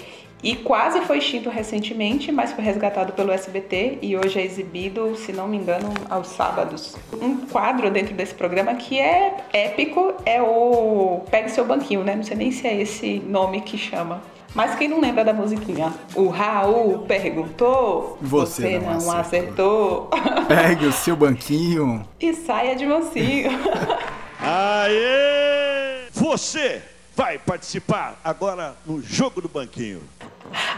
e 0.44 0.56
quase 0.56 1.02
foi 1.02 1.18
extinto 1.18 1.50
recentemente, 1.50 2.32
mas 2.32 2.52
foi 2.52 2.64
resgatado 2.64 3.14
pelo 3.14 3.32
SBT 3.32 4.00
e 4.02 4.16
hoje 4.16 4.40
é 4.40 4.46
exibido, 4.46 5.16
se 5.16 5.34
não 5.34 5.48
me 5.48 5.58
engano, 5.58 5.92
aos 6.10 6.28
sábados. 6.28 6.96
Um 7.20 7.38
quadro 7.48 7.90
dentro 7.90 8.14
desse 8.14 8.36
programa 8.36 8.76
que 8.76 9.00
é 9.00 9.36
épico 9.52 10.14
é 10.26 10.42
o 10.42 11.22
Pegue 11.32 11.50
Seu 11.50 11.66
Banquinho, 11.66 12.04
né? 12.04 12.16
Não 12.16 12.24
sei 12.24 12.38
nem 12.38 12.52
se 12.52 12.68
é 12.68 12.80
esse 12.80 13.20
nome 13.20 13.62
que 13.62 13.78
chama. 13.78 14.22
Mas 14.54 14.76
quem 14.76 14.88
não 14.88 15.00
lembra 15.00 15.24
da 15.24 15.34
musiquinha? 15.34 15.94
O 16.16 16.30
Raul 16.30 17.00
perguntou, 17.00 18.18
você, 18.22 18.62
você 18.62 18.80
não, 18.80 18.98
não 19.00 19.12
acertou. 19.12 20.10
Pegue 20.48 20.86
o 20.86 20.92
seu 20.92 21.16
banquinho 21.16 22.08
e 22.20 22.34
saia 22.34 22.76
de 22.76 22.86
mansinho. 22.86 23.52
Aê! 24.40 26.08
Você 26.12 26.82
vai 27.18 27.40
participar 27.40 28.22
agora 28.24 28.76
no 28.86 29.02
jogo 29.02 29.42
do 29.42 29.50
banquinho. 29.50 30.04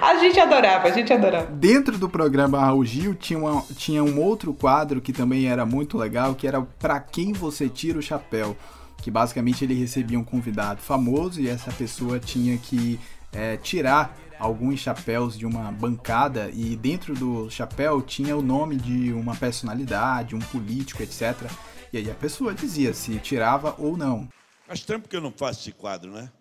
A 0.01 0.15
gente 0.19 0.39
adorava, 0.39 0.87
a 0.87 0.91
gente 0.91 1.11
adorava. 1.11 1.47
Dentro 1.47 1.97
do 1.97 2.07
programa 2.07 2.61
Raul 2.61 2.85
Gil 2.85 3.13
tinha, 3.13 3.37
uma, 3.37 3.61
tinha 3.75 4.01
um 4.01 4.21
outro 4.21 4.53
quadro 4.53 5.01
que 5.01 5.11
também 5.11 5.49
era 5.49 5.65
muito 5.65 5.97
legal, 5.97 6.33
que 6.33 6.47
era 6.47 6.61
Pra 6.61 6.97
Quem 7.01 7.33
Você 7.33 7.67
Tira 7.67 7.99
o 7.99 8.01
Chapéu. 8.01 8.55
Que 9.01 9.11
basicamente 9.11 9.65
ele 9.65 9.73
recebia 9.73 10.17
um 10.17 10.23
convidado 10.23 10.81
famoso 10.81 11.41
e 11.41 11.49
essa 11.49 11.71
pessoa 11.73 12.19
tinha 12.19 12.57
que 12.57 12.97
é, 13.33 13.57
tirar 13.57 14.17
alguns 14.39 14.79
chapéus 14.79 15.37
de 15.37 15.45
uma 15.45 15.69
bancada 15.71 16.49
e 16.53 16.75
dentro 16.77 17.13
do 17.13 17.49
chapéu 17.49 18.01
tinha 18.01 18.35
o 18.35 18.41
nome 18.41 18.77
de 18.77 19.11
uma 19.11 19.35
personalidade, 19.35 20.35
um 20.35 20.39
político, 20.39 21.03
etc. 21.03 21.49
E 21.91 21.97
aí 21.97 22.09
a 22.09 22.15
pessoa 22.15 22.53
dizia 22.53 22.93
se 22.93 23.15
tirava 23.19 23.75
ou 23.77 23.97
não. 23.97 24.27
Faz 24.69 24.81
tempo 24.81 25.09
que 25.09 25.15
eu 25.15 25.21
não 25.21 25.31
faço 25.31 25.61
esse 25.61 25.71
quadro, 25.71 26.11
né? 26.11 26.31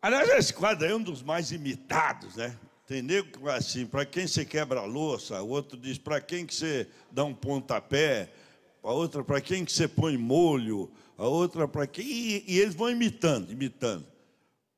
Aliás, 0.00 0.30
esse 0.30 0.54
quadro 0.54 0.86
é 0.86 0.94
um 0.94 1.02
dos 1.02 1.22
mais 1.22 1.52
imitados, 1.52 2.36
né? 2.36 2.56
Tem 2.86 3.02
nego 3.02 3.30
que 3.30 3.38
vai 3.38 3.58
assim, 3.58 3.84
para 3.84 4.06
quem 4.06 4.26
você 4.26 4.46
quebra 4.46 4.80
a 4.80 4.86
louça, 4.86 5.42
o 5.42 5.48
outro 5.50 5.78
diz, 5.78 5.98
para 5.98 6.22
quem 6.22 6.46
que 6.46 6.54
você 6.54 6.88
dá 7.12 7.24
um 7.24 7.34
pontapé, 7.34 8.32
a 8.82 8.90
outra, 8.90 9.22
para 9.22 9.42
quem 9.42 9.62
que 9.62 9.70
você 9.70 9.86
põe 9.86 10.16
molho, 10.16 10.90
a 11.18 11.26
outra, 11.26 11.68
para 11.68 11.86
quem... 11.86 12.06
E, 12.06 12.44
e, 12.48 12.60
eles 12.60 12.74
vão 12.74 12.88
imitando, 12.88 13.52
imitando. 13.52 14.06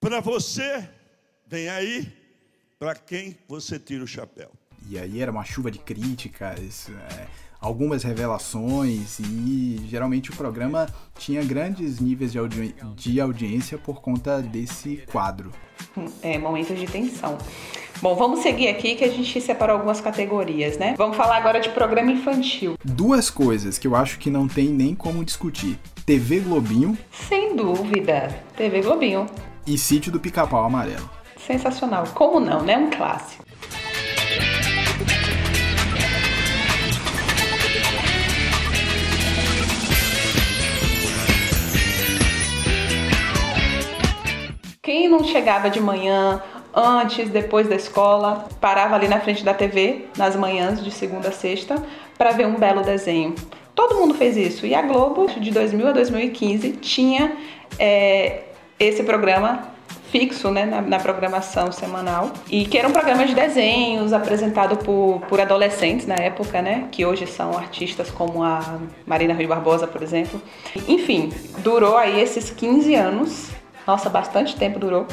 Para 0.01 0.19
você, 0.19 0.91
vem 1.47 1.69
aí, 1.69 2.13
para 2.81 2.97
quem 2.97 3.39
você 3.47 3.79
tira 3.79 4.03
o 4.03 4.09
chapéu. 4.09 4.51
E 4.89 4.99
aí 4.99 5.21
era 5.21 5.31
uma 5.31 5.45
chuva 5.45 5.71
de 5.71 5.79
críticas, 5.79 6.89
é, 6.89 7.29
algumas 7.61 8.03
revelações 8.03 9.19
e 9.21 9.81
geralmente 9.87 10.31
o 10.31 10.37
programa 10.37 10.89
tinha 11.19 11.45
grandes 11.45 12.01
níveis 12.01 12.33
de, 12.33 12.39
audi 12.39 12.75
de 12.97 13.21
audiência 13.21 13.77
por 13.77 14.01
conta 14.01 14.41
desse 14.41 15.03
quadro. 15.11 15.53
É, 16.23 16.39
momentos 16.39 16.79
de 16.79 16.87
tensão. 16.87 17.37
Bom, 18.01 18.15
vamos 18.15 18.41
seguir 18.41 18.69
aqui 18.69 18.95
que 18.95 19.05
a 19.05 19.09
gente 19.09 19.41
separou 19.41 19.77
algumas 19.77 20.01
categorias, 20.01 20.79
né? 20.79 20.95
Vamos 20.97 21.17
falar 21.17 21.37
agora 21.37 21.61
de 21.61 21.69
programa 21.71 22.11
infantil. 22.11 22.77
Duas 22.83 23.29
coisas 23.29 23.79
que 23.79 23.87
eu 23.87 23.95
acho 23.95 24.19
que 24.19 24.31
não 24.31 24.49
tem 24.49 24.69
nem 24.69 24.95
como 24.95 25.25
discutir: 25.25 25.79
TV 26.07 26.41
Globinho. 26.41 26.97
Sem 27.29 27.55
dúvida, 27.55 28.29
TV 28.57 28.81
Globinho. 28.81 29.27
E 29.67 29.77
Sítio 29.77 30.11
do 30.11 30.19
Pica-Pau 30.19 30.65
Amarelo. 30.65 31.11
Sensacional. 31.47 32.05
Como 32.15 32.41
não, 32.41 32.63
né? 32.63 32.77
Um 32.77 32.89
clássico. 32.91 33.50
Mundo 44.91 45.25
chegava 45.27 45.71
de 45.71 45.81
manhã, 45.81 46.43
antes, 46.75 47.29
depois 47.29 47.69
da 47.69 47.77
escola, 47.77 48.49
parava 48.61 48.95
ali 48.95 49.09
na 49.09 49.21
frente 49.21 49.45
da 49.45 49.55
TV, 49.55 50.07
nas 50.17 50.37
manhãs 50.37 50.83
de 50.83 50.91
segunda 50.91 51.29
a 51.29 51.33
sexta, 51.33 51.83
para 52.17 52.33
ver 52.33 52.47
um 52.47 52.57
belo 52.57 52.83
desenho. 52.83 53.35
Todo 53.75 53.95
mundo 53.95 54.15
fez 54.15 54.37
isso. 54.37 54.67
E 54.67 54.75
a 54.75 54.83
Globo, 54.83 55.27
de 55.27 55.51
2000 55.51 55.89
a 55.89 55.93
2015, 55.93 56.73
tinha 56.73 57.37
é, 57.79 58.43
esse 58.79 59.03
programa 59.03 59.71
fixo 60.11 60.51
né, 60.51 60.65
na, 60.65 60.83
na, 60.83 60.99
programação 60.99 61.71
semanal 61.71 62.33
e 62.51 62.65
que 62.65 62.77
era 62.77 62.89
um 62.89 62.93
programa 62.93 63.25
de 63.25 63.35
desenhos 63.35 64.13
apresentado 64.13 64.77
por, 64.77 65.21
por 65.29 65.41
adolescentes 65.41 66.05
na 66.07 66.17
época, 66.17 66.61
né, 66.61 66.89
que 66.91 67.07
hoje 67.07 67.27
são 67.29 67.57
artistas 67.57 68.11
como 68.11 68.43
a 68.43 68.81
Marina 69.07 69.35
Rui 69.35 69.47
Barbosa, 69.47 69.87
por 69.87 70.03
exemplo. 70.03 70.43
Enfim, 70.89 71.33
durou 71.59 71.97
aí 71.97 72.21
esses 72.21 72.51
15 72.51 72.95
anos, 72.95 73.51
nossa, 73.91 74.09
bastante 74.09 74.55
tempo 74.55 74.79
durou. 74.79 75.07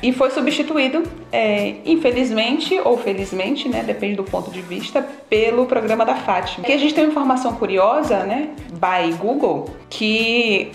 E 0.00 0.12
foi 0.12 0.30
substituído, 0.30 1.02
é, 1.30 1.76
infelizmente 1.84 2.78
ou 2.84 2.96
felizmente, 2.98 3.68
né, 3.68 3.82
depende 3.84 4.16
do 4.16 4.24
ponto 4.24 4.50
de 4.50 4.60
vista, 4.60 5.00
pelo 5.28 5.66
programa 5.66 6.04
da 6.04 6.16
Fátima. 6.16 6.64
Aqui 6.64 6.72
a 6.72 6.78
gente 6.78 6.94
tem 6.94 7.04
uma 7.04 7.10
informação 7.10 7.54
curiosa, 7.54 8.24
né, 8.24 8.50
by 8.72 9.12
Google, 9.16 9.70
que 9.88 10.72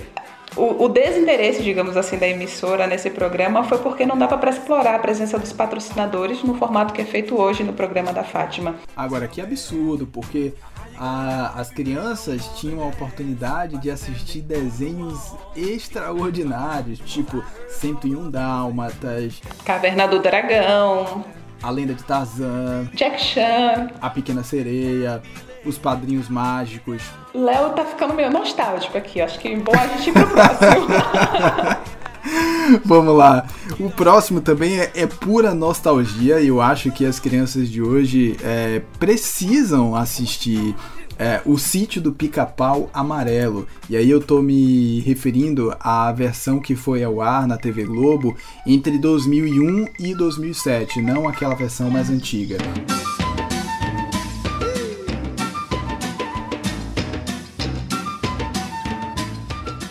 o, 0.56 0.86
o, 0.86 0.90
desinteresse, 0.90 1.62
digamos 1.62 1.98
assim, 1.98 2.18
da 2.18 2.28
emissora 2.28 2.88
nesse 2.88 3.10
programa 3.10 3.64
foi 3.64 3.78
porque 3.80 4.06
não 4.06 4.18
dava 4.18 4.38
para 4.38 4.50
explorar 4.50 4.96
a 4.96 5.00
presença 5.00 5.38
dos 5.38 5.52
patrocinadores 5.52 6.42
no 6.44 6.56
formato 6.56 6.94
que 6.94 7.02
é 7.02 7.06
feito 7.06 7.40
hoje 7.40 7.64
no 7.64 7.74
programa 7.74 8.14
da 8.14 8.24
Fátima. 8.24 8.76
Agora, 8.96 9.28
que 9.28 9.42
absurdo, 9.42 10.08
porque 10.08 10.54
a, 10.98 11.54
as 11.60 11.70
crianças 11.70 12.46
tinham 12.56 12.82
a 12.82 12.88
oportunidade 12.88 13.78
de 13.78 13.90
assistir 13.92 14.42
desenhos 14.42 15.34
extraordinários, 15.56 17.00
tipo 17.00 17.44
101 17.70 18.30
Dálmatas, 18.32 19.42
Caverna 19.64 20.08
do 20.08 20.20
Dragão, 20.20 21.24
A 21.62 21.70
Lenda 21.70 21.94
de 21.94 22.04
Tarzan, 22.04 22.90
Jack 22.94 23.22
Chan, 23.22 23.90
A 24.02 24.10
Pequena 24.10 24.44
Sereia, 24.44 25.22
Os 25.66 25.78
Padrinhos 25.78 26.30
Mágicos. 26.30 27.04
Léo 27.34 27.70
tá 27.72 27.86
ficando 27.86 28.14
meio 28.14 28.32
nostálgico 28.32 28.98
aqui, 28.98 29.22
acho 29.22 29.40
que 29.40 29.50
é 29.50 29.56
bom 29.58 29.74
a 29.74 29.88
gente 29.88 30.10
ir 30.10 30.14
pro 30.14 30.28
próximo. 30.28 31.88
Vamos 32.86 33.16
lá. 33.16 33.48
O 33.80 33.90
próximo 33.90 34.42
também 34.42 34.80
é, 34.80 34.92
é, 34.96 35.08
pura 35.08 35.54
nostalgia 35.54 36.42
eu 36.42 36.62
acho 36.62 36.92
que 36.92 37.06
as 37.06 37.20
crianças 37.20 37.70
de 37.70 37.82
hoje 37.82 38.38
é, 38.44 38.82
precisam 39.00 39.96
assistir 39.96 40.76
é, 41.20 41.42
o 41.46 41.58
sítio 41.58 42.02
do 42.02 42.12
pica-pau 42.12 42.90
amarelo. 42.94 43.68
E 43.90 43.98
aí 43.98 44.10
eu 44.10 44.22
tô 44.22 44.42
me 44.42 45.00
referindo 45.02 45.76
à 45.80 46.12
versão 46.12 46.60
que 46.60 46.76
foi 46.76 47.04
ao 47.04 47.22
ar 47.22 47.48
na 47.48 47.58
TV 47.58 47.86
Globo 47.86 48.36
entre 48.66 48.98
2001 49.00 49.88
e 50.00 50.14
2007, 50.14 51.02
não 51.02 51.28
aquela 51.28 51.56
versão 51.56 51.90
mais 51.90 52.10
antiga. 52.10 52.58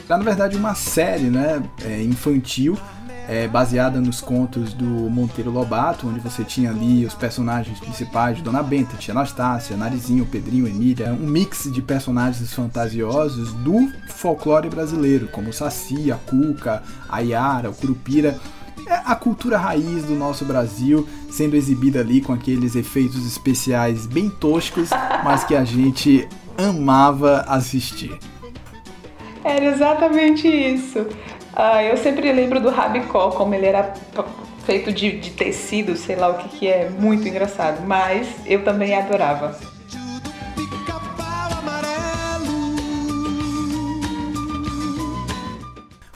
Era 0.09 0.19
na 0.19 0.25
verdade 0.25 0.57
uma 0.57 0.75
série 0.75 1.25
né, 1.25 1.63
é, 1.85 2.03
infantil 2.03 2.79
é, 3.29 3.49
baseada 3.49 4.01
nos 4.01 4.21
contos 4.21 4.73
do 4.73 4.85
Monteiro 4.85 5.51
Lobato, 5.51 6.07
onde 6.07 6.21
você 6.21 6.45
tinha 6.45 6.71
ali 6.71 7.05
os 7.05 7.15
personagens 7.15 7.81
principais 7.81 8.37
de 8.37 8.43
Dona 8.43 8.63
Benta, 8.63 8.97
Tia 8.97 9.13
Anastácia, 9.13 9.77
Narizinho, 9.77 10.25
Pedrinho, 10.27 10.69
Emília, 10.69 11.13
um 11.13 11.27
mix 11.27 11.69
de 11.73 11.83
personagens 11.83 12.55
fantasiosos 12.55 13.53
do 13.53 13.91
folclore 14.11 14.69
brasileiro, 14.69 15.27
como 15.29 15.51
o 15.51 15.53
Saci, 15.53 16.13
a 16.13 16.17
Cuca, 16.17 16.83
a 17.09 17.19
Yara, 17.19 17.71
o 17.71 17.75
Curupira. 17.75 18.39
É 18.87 18.95
a 19.05 19.17
cultura 19.17 19.59
raiz 19.59 20.05
do 20.05 20.15
nosso 20.15 20.45
Brasil 20.45 21.09
sendo 21.29 21.57
exibida 21.57 21.99
ali 21.99 22.21
com 22.21 22.33
aqueles 22.33 22.77
efeitos 22.77 23.27
especiais 23.27 24.07
bem 24.07 24.31
toscos, 24.31 24.91
mas 25.25 25.43
que 25.43 25.57
a 25.57 25.65
gente 25.65 26.29
amava 26.57 27.41
assistir. 27.49 28.17
Era 29.47 29.65
exatamente 29.67 30.49
isso. 30.49 31.07
Ah, 31.55 31.81
eu 31.81 31.97
sempre 31.97 32.33
lembro 32.33 32.61
do 32.61 32.69
rabicó, 32.69 33.31
como 33.31 33.55
ele 33.55 33.67
era 33.67 33.95
feito 34.65 34.93
de, 34.93 35.21
de 35.21 35.31
tecido, 35.31 35.97
sei 35.97 36.17
lá 36.17 36.31
o 36.31 36.39
que, 36.39 36.49
que 36.49 36.67
é, 36.67 36.91
muito 36.91 37.29
engraçado. 37.29 37.87
Mas 37.87 38.27
eu 38.45 38.65
também 38.65 38.93
adorava. 38.93 39.57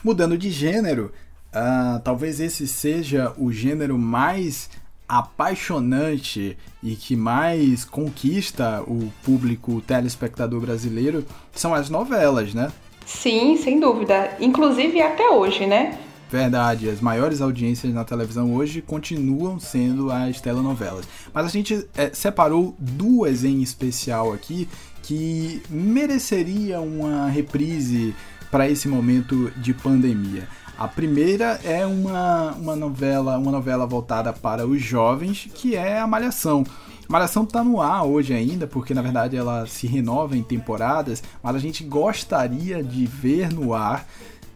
Mudando 0.03 0.37
de 0.37 0.51
gênero, 0.51 1.13
uh, 1.55 2.01
talvez 2.01 2.41
esse 2.41 2.67
seja 2.67 3.33
o 3.39 3.53
gênero 3.53 3.97
mais 3.97 4.69
apaixonante 5.09 6.59
e 6.83 6.97
que 6.97 7.15
mais 7.15 7.85
conquista 7.85 8.83
o 8.89 9.13
público 9.23 9.81
telespectador 9.83 10.61
brasileiro 10.61 11.25
são 11.53 11.73
as 11.73 11.89
novelas, 11.89 12.53
né? 12.53 12.73
Sim, 13.05 13.57
sem 13.57 13.81
dúvida. 13.81 14.37
Inclusive 14.41 15.01
até 15.01 15.29
hoje, 15.31 15.67
né? 15.67 15.99
Verdade, 16.31 16.89
as 16.89 17.01
maiores 17.01 17.41
audiências 17.41 17.93
na 17.93 18.05
televisão 18.05 18.55
hoje 18.55 18.81
continuam 18.81 19.59
sendo 19.59 20.13
as 20.13 20.41
telenovelas. 20.41 21.05
Mas 21.35 21.45
a 21.45 21.49
gente 21.49 21.85
é, 21.97 22.11
separou 22.13 22.75
duas 22.79 23.43
em 23.43 23.61
especial 23.63 24.33
aqui 24.33 24.69
que 25.03 25.61
mereceriam 25.69 26.87
uma 26.87 27.29
reprise 27.29 28.15
para 28.49 28.69
esse 28.69 28.87
momento 28.87 29.51
de 29.57 29.75
pandemia. 29.75 30.47
A 30.79 30.87
primeira 30.89 31.61
é 31.65 31.85
uma, 31.85 32.53
uma 32.53 32.77
novela, 32.77 33.37
uma 33.37 33.51
novela 33.51 33.85
voltada 33.85 34.33
para 34.33 34.67
os 34.67 34.81
jovens, 34.81 35.49
que 35.53 35.75
é 35.75 35.99
a 35.99 36.07
Malhação. 36.07 36.65
Malhação 37.11 37.45
tá 37.45 37.65
no 37.65 37.81
ar 37.81 38.05
hoje 38.05 38.33
ainda, 38.33 38.69
porque 38.69 38.95
na 38.95 39.03
verdade 39.03 39.37
ela 39.37 39.67
se 39.67 39.89
renova 39.89 40.37
em 40.37 40.45
temporadas, 40.45 41.21
mas 41.43 41.57
a 41.57 41.59
gente 41.59 41.83
gostaria 41.83 42.85
de 42.85 43.05
ver 43.05 43.53
no 43.53 43.75
ar 43.75 44.07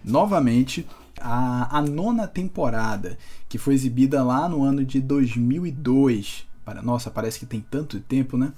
novamente 0.04 0.86
a, 1.20 1.78
a 1.78 1.82
nona 1.82 2.28
temporada, 2.28 3.18
que 3.48 3.58
foi 3.58 3.74
exibida 3.74 4.22
lá 4.22 4.48
no 4.48 4.62
ano 4.62 4.84
de 4.84 5.00
2002. 5.00 6.46
Nossa, 6.84 7.10
parece 7.10 7.40
que 7.40 7.46
tem 7.46 7.60
tanto 7.60 7.98
tempo, 7.98 8.38
né? 8.38 8.52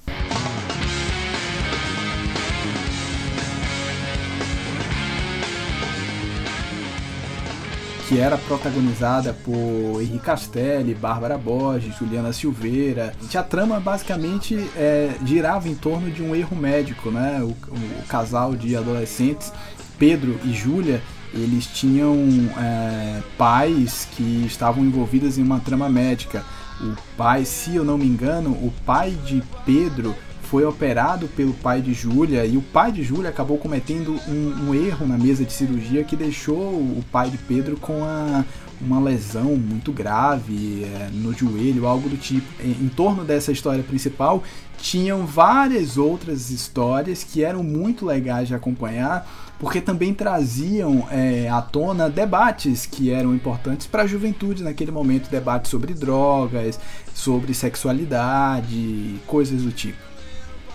Que 8.08 8.20
era 8.20 8.38
protagonizada 8.38 9.32
por 9.44 10.00
Henrique 10.00 10.20
Castelli, 10.20 10.94
Bárbara 10.94 11.36
Borges, 11.36 11.96
Juliana 11.96 12.32
Silveira. 12.32 13.12
A 13.34 13.42
trama 13.42 13.80
basicamente 13.80 14.54
é, 14.76 15.10
girava 15.24 15.68
em 15.68 15.74
torno 15.74 16.10
de 16.10 16.22
um 16.22 16.34
erro 16.34 16.56
médico, 16.56 17.10
né? 17.10 17.40
O, 17.42 17.48
o, 17.48 18.06
casal 18.08 18.54
de 18.54 18.76
adolescentes, 18.76 19.52
Pedro 19.98 20.38
e 20.44 20.52
Júlia, 20.52 21.02
eles 21.34 21.66
tinham 21.66 22.16
é, 22.58 23.20
pais 23.36 24.06
que 24.16 24.44
estavam 24.46 24.84
envolvidos 24.84 25.36
em 25.36 25.42
uma 25.42 25.58
trama 25.58 25.88
médica. 25.88 26.44
O 26.80 26.94
pai, 27.16 27.44
se 27.44 27.74
eu 27.74 27.84
não 27.84 27.98
me 27.98 28.06
engano, 28.06 28.50
o 28.50 28.72
pai 28.84 29.10
de 29.24 29.42
Pedro 29.64 30.14
foi 30.50 30.64
operado 30.64 31.26
pelo 31.28 31.52
pai 31.52 31.82
de 31.82 31.92
Júlia 31.92 32.46
e 32.46 32.56
o 32.56 32.62
pai 32.62 32.92
de 32.92 33.02
Júlia 33.02 33.30
acabou 33.30 33.58
cometendo 33.58 34.16
um, 34.28 34.68
um, 34.68 34.74
erro 34.74 35.06
na 35.06 35.18
mesa 35.18 35.44
de 35.44 35.52
cirurgia 35.52 36.04
que 36.04 36.14
deixou 36.14 36.56
o 36.56 37.04
pai 37.10 37.30
de 37.30 37.38
Pedro 37.38 37.76
com 37.76 38.04
a, 38.04 38.44
uma 38.80 39.00
lesão 39.00 39.56
muito 39.56 39.90
grave 39.90 40.84
é, 40.84 41.10
no 41.12 41.32
joelho, 41.32 41.86
algo 41.86 42.08
do 42.08 42.16
tipo. 42.16 42.46
Em, 42.62 42.70
em 42.70 42.88
torno 42.88 43.24
dessa 43.24 43.50
história 43.50 43.82
principal, 43.82 44.42
tinham 44.78 45.26
várias 45.26 45.98
outras 45.98 46.50
histórias 46.50 47.24
que 47.24 47.42
eram 47.42 47.62
muito 47.64 48.06
legais 48.06 48.46
de 48.46 48.54
acompanhar, 48.54 49.28
porque 49.58 49.80
também 49.80 50.14
traziam 50.14 51.08
é, 51.10 51.48
à 51.48 51.60
tona 51.60 52.08
debates 52.08 52.86
que 52.86 53.10
eram 53.10 53.34
importantes 53.34 53.86
para 53.86 54.04
a 54.04 54.06
juventude 54.06 54.62
naquele 54.62 54.92
momento 54.92 55.28
debates 55.28 55.70
sobre 55.70 55.92
drogas, 55.92 56.78
sobre 57.12 57.52
sexualidade, 57.52 59.16
coisas 59.26 59.62
do 59.62 59.72
tipo 59.72 60.05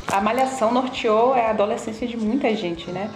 a 0.08 0.22
malhação 0.22 0.72
norteou 0.72 1.34
a 1.34 1.50
adolescência 1.50 2.08
de 2.08 2.18
muita 2.18 2.54
gente, 2.56 2.92
né? 2.92 3.10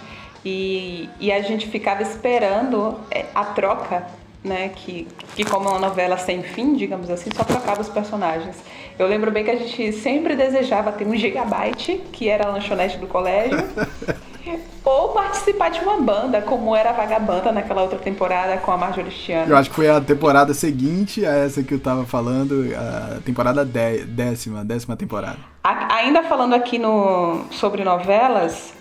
E, 0.44 1.08
e 1.18 1.32
a 1.32 1.42
gente 1.42 1.66
ficava 1.68 2.02
esperando 2.02 2.98
é, 3.10 3.26
a 3.34 3.44
troca, 3.44 4.06
né? 4.44 4.70
Que, 4.70 5.08
que 5.34 5.44
como 5.44 5.68
é 5.68 5.72
uma 5.72 5.80
novela 5.80 6.16
sem 6.16 6.42
fim, 6.42 6.74
digamos 6.74 7.10
assim, 7.10 7.30
só 7.34 7.44
trocava 7.44 7.80
os 7.80 7.88
personagens. 7.88 8.56
Eu 8.98 9.06
lembro 9.06 9.30
bem 9.30 9.44
que 9.44 9.50
a 9.50 9.56
gente 9.56 9.92
sempre 9.92 10.34
desejava 10.34 10.90
ter 10.90 11.06
um 11.06 11.14
gigabyte, 11.14 12.00
que 12.12 12.28
era 12.28 12.46
a 12.46 12.50
lanchonete 12.50 12.96
do 12.96 13.06
colégio, 13.06 13.58
ou 14.82 15.10
participar 15.10 15.68
de 15.68 15.80
uma 15.80 16.00
banda, 16.00 16.40
como 16.40 16.74
era 16.74 16.90
a 16.90 16.92
Vagabanda 16.94 17.52
naquela 17.52 17.82
outra 17.82 17.98
temporada 17.98 18.56
com 18.56 18.72
a 18.72 18.76
Marjorie 18.76 19.10
Chiano. 19.10 19.52
Eu 19.52 19.56
acho 19.56 19.68
que 19.68 19.76
foi 19.76 19.90
a 19.90 20.00
temporada 20.00 20.54
seguinte 20.54 21.26
a 21.26 21.34
essa 21.36 21.62
que 21.62 21.74
eu 21.74 21.80
tava 21.80 22.06
falando, 22.06 22.64
a 22.74 23.20
temporada 23.20 23.64
décima, 23.64 24.64
décima 24.64 24.96
temporada. 24.96 25.38
A, 25.62 25.96
ainda 25.96 26.22
falando 26.22 26.54
aqui 26.54 26.78
no, 26.78 27.44
sobre 27.50 27.84
novelas, 27.84 28.72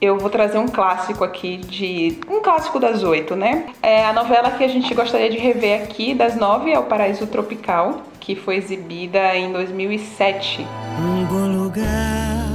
eu 0.00 0.18
vou 0.18 0.30
trazer 0.30 0.58
um 0.58 0.66
clássico 0.66 1.22
aqui 1.22 1.58
de. 1.58 2.18
um 2.28 2.40
clássico 2.40 2.80
das 2.80 3.04
oito, 3.04 3.36
né? 3.36 3.66
É 3.82 4.04
a 4.04 4.12
novela 4.12 4.50
que 4.50 4.64
a 4.64 4.68
gente 4.68 4.92
gostaria 4.94 5.30
de 5.30 5.36
rever 5.36 5.82
aqui, 5.82 6.14
das 6.14 6.34
nove, 6.34 6.72
é 6.72 6.78
o 6.78 6.84
Paraíso 6.84 7.26
Tropical, 7.26 8.02
que 8.20 8.36
foi 8.36 8.56
exibida 8.56 9.34
em 9.34 9.50
2007. 9.50 10.66
Um 10.98 11.24
bom 11.24 11.64
lugar 11.64 12.50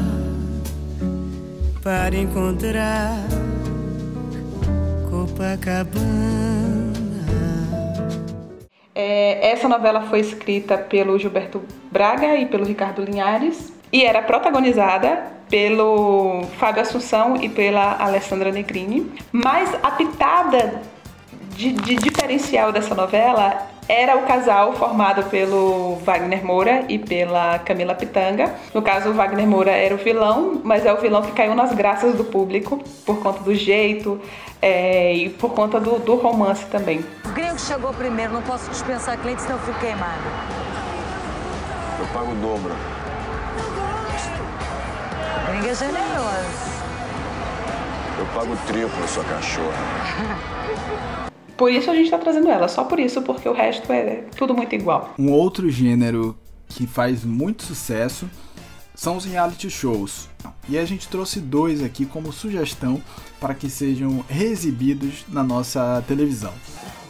para 1.83 2.15
encontrar 2.15 3.17
Copacabana. 5.09 5.95
É, 8.93 9.51
essa 9.51 9.67
novela 9.67 10.03
foi 10.03 10.19
escrita 10.19 10.77
pelo 10.77 11.17
Gilberto 11.19 11.61
Braga 11.91 12.37
e 12.37 12.45
pelo 12.45 12.63
Ricardo 12.63 13.03
Linhares 13.03 13.73
e 13.91 14.03
era 14.03 14.21
protagonizada 14.21 15.35
pelo 15.49 16.43
Fábio 16.57 16.81
Assunção 16.81 17.35
e 17.37 17.49
pela 17.49 17.97
Alessandra 18.01 18.51
Negrini. 18.51 19.11
Mas 19.31 19.73
a 19.83 19.91
pitada 19.91 20.81
de, 21.51 21.71
de 21.71 21.95
diferencial 21.95 22.71
dessa 22.71 22.93
novela 22.95 23.67
era 23.87 24.17
o 24.17 24.23
casal 24.23 24.73
formado 24.73 25.23
pelo 25.29 25.97
Wagner 25.97 26.43
Moura 26.43 26.85
e 26.89 26.97
pela 26.97 27.59
Camila 27.59 27.93
Pitanga. 27.93 28.55
No 28.73 28.81
caso, 28.81 29.09
o 29.09 29.13
Wagner 29.13 29.47
Moura 29.47 29.71
era 29.71 29.93
o 29.93 29.97
vilão, 29.97 30.59
mas 30.63 30.85
é 30.85 30.93
o 30.93 30.97
vilão 30.97 31.21
que 31.21 31.31
caiu 31.31 31.53
nas 31.53 31.73
graças 31.73 32.15
do 32.15 32.23
público 32.23 32.81
por 33.05 33.19
conta 33.19 33.41
do 33.41 33.53
jeito 33.53 34.19
é, 34.61 35.13
e 35.13 35.29
por 35.29 35.53
conta 35.53 35.79
do, 35.79 35.99
do, 35.99 36.15
romance 36.15 36.65
também. 36.65 37.05
O 37.23 37.29
gringo 37.29 37.59
chegou 37.59 37.93
primeiro, 37.93 38.33
não 38.33 38.41
posso 38.41 38.69
dispensar 38.71 39.17
cliente, 39.19 39.43
senão 39.43 39.57
eu 39.57 39.63
fico 39.63 39.79
queimado. 39.79 40.23
Eu 41.99 42.07
pago 42.07 42.31
o 42.31 42.35
dobro. 42.35 42.75
O 45.43 45.51
gringo 45.51 45.67
é 45.67 45.75
generoso. 45.75 46.75
Eu 48.17 48.25
pago 48.33 48.53
o 48.53 48.57
triplo, 48.65 49.07
sua 49.07 49.23
cachorra. 49.25 51.15
Por 51.57 51.71
isso 51.71 51.89
a 51.89 51.93
gente 51.93 52.05
está 52.05 52.17
trazendo 52.17 52.49
ela, 52.49 52.67
só 52.67 52.83
por 52.83 52.99
isso, 52.99 53.21
porque 53.21 53.47
o 53.47 53.53
resto 53.53 53.91
é 53.91 54.23
tudo 54.37 54.53
muito 54.53 54.75
igual. 54.75 55.13
Um 55.17 55.31
outro 55.31 55.69
gênero 55.69 56.37
que 56.67 56.85
faz 56.85 57.23
muito 57.23 57.63
sucesso 57.63 58.29
são 58.93 59.17
os 59.17 59.25
reality 59.25 59.69
shows. 59.69 60.29
E 60.67 60.77
a 60.77 60.85
gente 60.85 61.07
trouxe 61.07 61.39
dois 61.39 61.83
aqui 61.83 62.05
como 62.05 62.31
sugestão 62.31 63.01
para 63.39 63.53
que 63.53 63.69
sejam 63.69 64.23
reexibidos 64.27 65.25
na 65.29 65.43
nossa 65.43 66.03
televisão. 66.07 66.53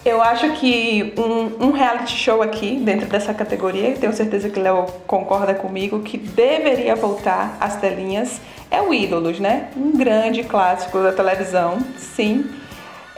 Eu 0.04 0.22
acho 0.22 0.52
que 0.54 1.16
um, 1.18 1.66
um, 1.66 1.72
reality 1.72 2.16
show 2.16 2.44
aqui, 2.44 2.76
dentro 2.76 3.08
dessa 3.08 3.34
categoria, 3.34 3.96
tenho 3.96 4.14
certeza 4.14 4.50
que 4.50 4.60
o 4.60 4.62
Léo 4.62 4.86
concorda 5.08 5.56
comigo, 5.56 6.00
que 6.02 6.16
deveria 6.16 6.96
voltar 6.96 7.58
às 7.60 7.78
telinhas, 7.78 8.40
é 8.70 8.80
o 8.80 8.94
Ídolos, 8.94 9.40
né? 9.40 9.72
Um 9.76 9.98
grande 9.98 10.44
clássico 10.44 11.00
da 11.00 11.12
televisão, 11.12 11.80
sim 11.98 12.46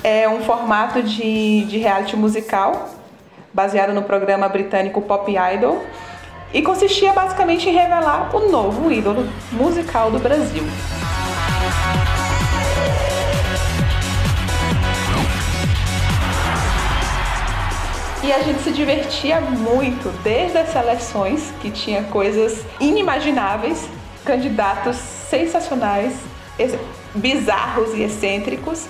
é 0.08 0.30
um 0.30 0.42
formato 0.42 1.04
de, 1.04 1.66
de 1.66 1.78
reality 1.80 2.16
musical, 2.16 2.88
baseado 3.54 3.94
no 3.94 4.04
programa 4.04 4.48
britânico 4.48 5.02
Pop 5.02 5.30
Idol, 5.30 5.84
e 6.54 6.62
consistia 6.62 7.12
basicamente 7.12 7.68
em 7.68 7.74
revelar 7.74 8.34
o 8.34 8.50
novo 8.50 8.90
ídolo 8.90 9.28
musical 9.52 10.10
do 10.10 10.18
Brasil. 10.18 10.64
E 18.24 18.32
a 18.32 18.42
gente 18.44 18.62
se 18.62 18.72
divertia 18.72 19.42
muito, 19.42 20.10
desde 20.24 20.58
as 20.58 20.70
seleções, 20.70 21.52
que 21.60 21.70
tinha 21.70 22.04
coisas 22.04 22.64
inimagináveis, 22.80 23.90
candidatos 24.24 24.96
sensacionais, 24.96 26.14
bizarros 27.14 27.94
e 27.94 28.04
excêntricos, 28.04 28.88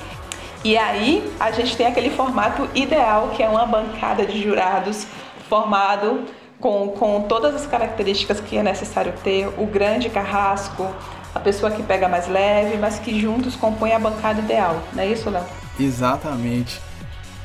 e 0.68 0.78
aí 0.78 1.24
a 1.40 1.50
gente 1.50 1.78
tem 1.78 1.88
aquele 1.88 2.10
formato 2.10 2.68
ideal 2.76 3.30
que 3.30 3.42
é 3.42 3.48
uma 3.48 3.66
bancada 3.66 4.26
de 4.26 4.44
jurados 4.44 5.08
formado 5.48 6.26
com, 6.60 6.90
com 6.90 7.22
todas 7.22 7.56
as 7.56 7.66
características 7.66 8.42
que 8.42 8.58
é 8.58 8.62
necessário 8.62 9.14
ter, 9.24 9.48
o 9.58 9.66
grande 9.66 10.10
carrasco, 10.10 10.94
a 11.34 11.40
pessoa 11.40 11.72
que 11.72 11.82
pega 11.82 12.10
mais 12.10 12.28
leve, 12.28 12.78
mas 12.78 13.00
que 13.00 13.18
juntos 13.18 13.56
compõem 13.56 13.94
a 13.94 14.00
bancada 14.00 14.42
ideal. 14.42 14.84
Não 14.92 15.04
é 15.04 15.08
isso, 15.08 15.30
Léo? 15.30 15.46
Exatamente. 15.80 16.82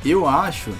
Eu 0.04 0.26
acho, 0.26 0.72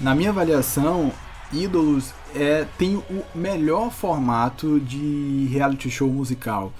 na 0.00 0.12
minha 0.12 0.30
avaliação, 0.30 1.12
Ídolos 1.52 2.12
é, 2.34 2.66
tem 2.76 2.96
o 2.96 3.22
melhor 3.32 3.92
formato 3.92 4.80
de 4.80 5.48
reality 5.52 5.88
show 5.88 6.08
musical 6.08 6.72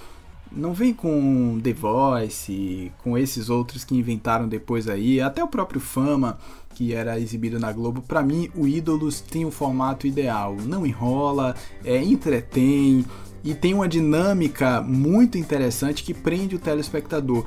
não 0.57 0.73
vem 0.73 0.93
com 0.93 1.61
The 1.63 1.73
Voice, 1.73 2.93
com 3.03 3.19
esses 3.19 3.51
outros 3.51 3.85
que 3.85 3.97
inventaram 3.97 4.49
depois 4.49 4.89
aí, 4.89 5.21
até 5.21 5.43
o 5.43 5.49
próprio 5.49 5.81
Fama, 5.81 6.39
que 6.75 6.93
era 6.93 7.19
exibido 7.19 7.59
na 7.59 7.73
Globo. 7.73 8.03
Para 8.03 8.23
mim, 8.23 8.51
o 8.55 8.67
Ídolos 8.67 9.21
tem 9.21 9.45
o 9.45 9.51
formato 9.51 10.07
ideal, 10.07 10.57
não 10.65 10.87
enrola, 10.87 11.55
é, 11.85 12.03
entretém 12.03 13.05
e 13.43 13.55
tem 13.55 13.75
uma 13.75 13.89
dinâmica 13.89 14.81
muito 14.81 15.37
interessante 15.37 16.03
que 16.03 16.15
prende 16.15 16.57
o 16.57 16.59
telespectador. 16.59 17.45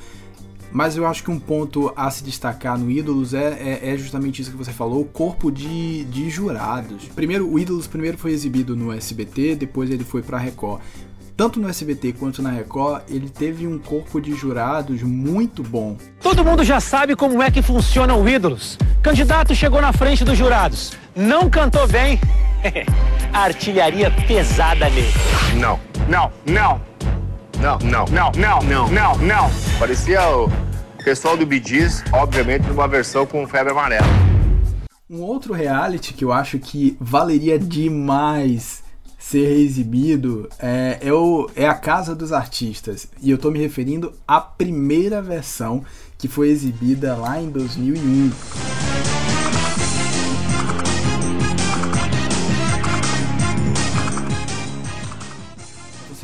Mas 0.71 0.97
eu 0.97 1.07
acho 1.07 1.23
que 1.23 1.31
um 1.31 1.39
ponto 1.39 1.91
a 1.95 2.11
se 2.11 2.23
destacar 2.23 2.77
no 2.77 2.91
Ídolos 2.91 3.33
é, 3.33 3.79
é, 3.81 3.93
é, 3.93 3.97
justamente 3.97 4.41
isso 4.41 4.51
que 4.51 4.57
você 4.57 4.71
falou, 4.71 5.01
o 5.01 5.05
corpo 5.05 5.49
de, 5.49 6.03
de 6.05 6.29
jurados. 6.29 7.05
Primeiro, 7.15 7.49
o 7.49 7.57
Ídolos 7.57 7.87
primeiro 7.87 8.17
foi 8.17 8.31
exibido 8.31 8.75
no 8.75 8.91
SBT, 8.91 9.55
depois 9.55 9.89
ele 9.89 10.03
foi 10.03 10.21
para 10.21 10.37
Record 10.37 10.81
tanto 11.37 11.59
no 11.59 11.69
SBT 11.69 12.13
quanto 12.13 12.41
na 12.41 12.49
Record, 12.49 13.03
ele 13.07 13.29
teve 13.29 13.67
um 13.67 13.77
corpo 13.77 14.19
de 14.19 14.33
jurados 14.33 15.03
muito 15.03 15.61
bom. 15.61 15.95
Todo 16.19 16.43
mundo 16.43 16.63
já 16.63 16.79
sabe 16.79 17.15
como 17.15 17.43
é 17.43 17.51
que 17.51 17.61
funciona 17.61 18.15
o 18.15 18.27
Ídolos. 18.27 18.75
Candidato 19.03 19.53
chegou 19.53 19.79
na 19.79 19.93
frente 19.93 20.25
dos 20.25 20.35
jurados, 20.35 20.93
não 21.15 21.47
cantou 21.47 21.87
bem, 21.87 22.19
artilharia 23.31 24.09
pesada 24.27 24.89
nele. 24.89 25.13
Não, 25.59 25.79
não, 26.09 26.31
não. 26.43 26.81
Não, 27.61 27.77
não, 27.79 28.05
não, 28.05 28.31
não, 28.31 28.61
não, 28.63 28.87
não, 28.89 29.17
não. 29.17 29.51
Parecia 29.79 30.21
o 30.29 30.49
pessoal 31.03 31.37
do 31.37 31.45
Bidis, 31.45 32.03
obviamente, 32.11 32.67
numa 32.67 32.87
versão 32.87 33.27
com 33.27 33.47
febre 33.47 33.71
amarela. 33.71 34.07
Um 35.09 35.21
outro 35.21 35.53
reality 35.53 36.13
que 36.13 36.25
eu 36.25 36.33
acho 36.33 36.59
que 36.59 36.97
valeria 36.99 37.57
demais 37.57 38.83
ser 39.17 39.59
exibido 39.59 40.47
é, 40.59 40.99
é, 41.01 41.13
o, 41.13 41.49
é 41.55 41.67
a 41.67 41.73
Casa 41.73 42.15
dos 42.15 42.31
Artistas. 42.31 43.07
E 43.21 43.29
eu 43.29 43.35
estou 43.35 43.51
me 43.51 43.59
referindo 43.59 44.13
à 44.27 44.39
primeira 44.39 45.21
versão 45.21 45.83
que 46.17 46.27
foi 46.27 46.49
exibida 46.49 47.15
lá 47.15 47.41
em 47.41 47.49
2001. 47.49 49.16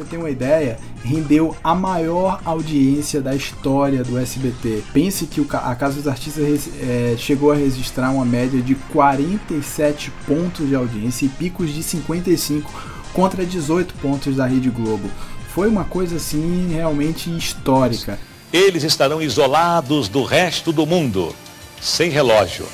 Você 0.03 0.09
tem 0.09 0.19
uma 0.19 0.29
ideia, 0.29 0.77
rendeu 1.03 1.55
a 1.63 1.73
maior 1.73 2.41
audiência 2.45 3.21
da 3.21 3.33
história 3.33 4.03
do 4.03 4.17
SBT. 4.17 4.83
Pense 4.93 5.25
que 5.25 5.45
a 5.51 5.75
Casa 5.75 5.95
dos 5.95 6.07
Artistas 6.07 6.69
é, 6.79 7.15
chegou 7.17 7.51
a 7.51 7.55
registrar 7.55 8.11
uma 8.11 8.25
média 8.25 8.61
de 8.61 8.75
47 8.75 10.11
pontos 10.27 10.67
de 10.67 10.75
audiência 10.75 11.25
e 11.25 11.29
picos 11.29 11.73
de 11.73 11.81
55 11.81 12.71
contra 13.13 13.45
18 13.45 13.93
pontos 13.95 14.35
da 14.35 14.45
Rede 14.45 14.69
Globo. 14.69 15.09
Foi 15.53 15.67
uma 15.67 15.85
coisa 15.85 16.17
assim 16.17 16.69
realmente 16.71 17.35
histórica. 17.35 18.19
Eles 18.51 18.83
estarão 18.83 19.21
isolados 19.21 20.07
do 20.07 20.23
resto 20.23 20.71
do 20.71 20.85
mundo, 20.85 21.33
sem 21.81 22.09
relógio, 22.09 22.65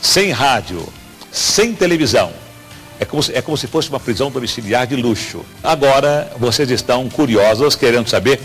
sem 0.00 0.30
rádio, 0.30 0.82
sem 1.30 1.74
televisão. 1.74 2.43
É 3.04 3.06
como, 3.06 3.22
se, 3.22 3.32
é 3.34 3.42
como 3.42 3.54
se 3.54 3.66
fosse 3.66 3.90
uma 3.90 4.00
prisão 4.00 4.30
domiciliar 4.30 4.86
de 4.86 4.96
luxo. 4.96 5.44
Agora 5.62 6.32
vocês 6.38 6.70
estão 6.70 7.06
curiosos, 7.10 7.76
querendo 7.76 8.08
saber 8.08 8.40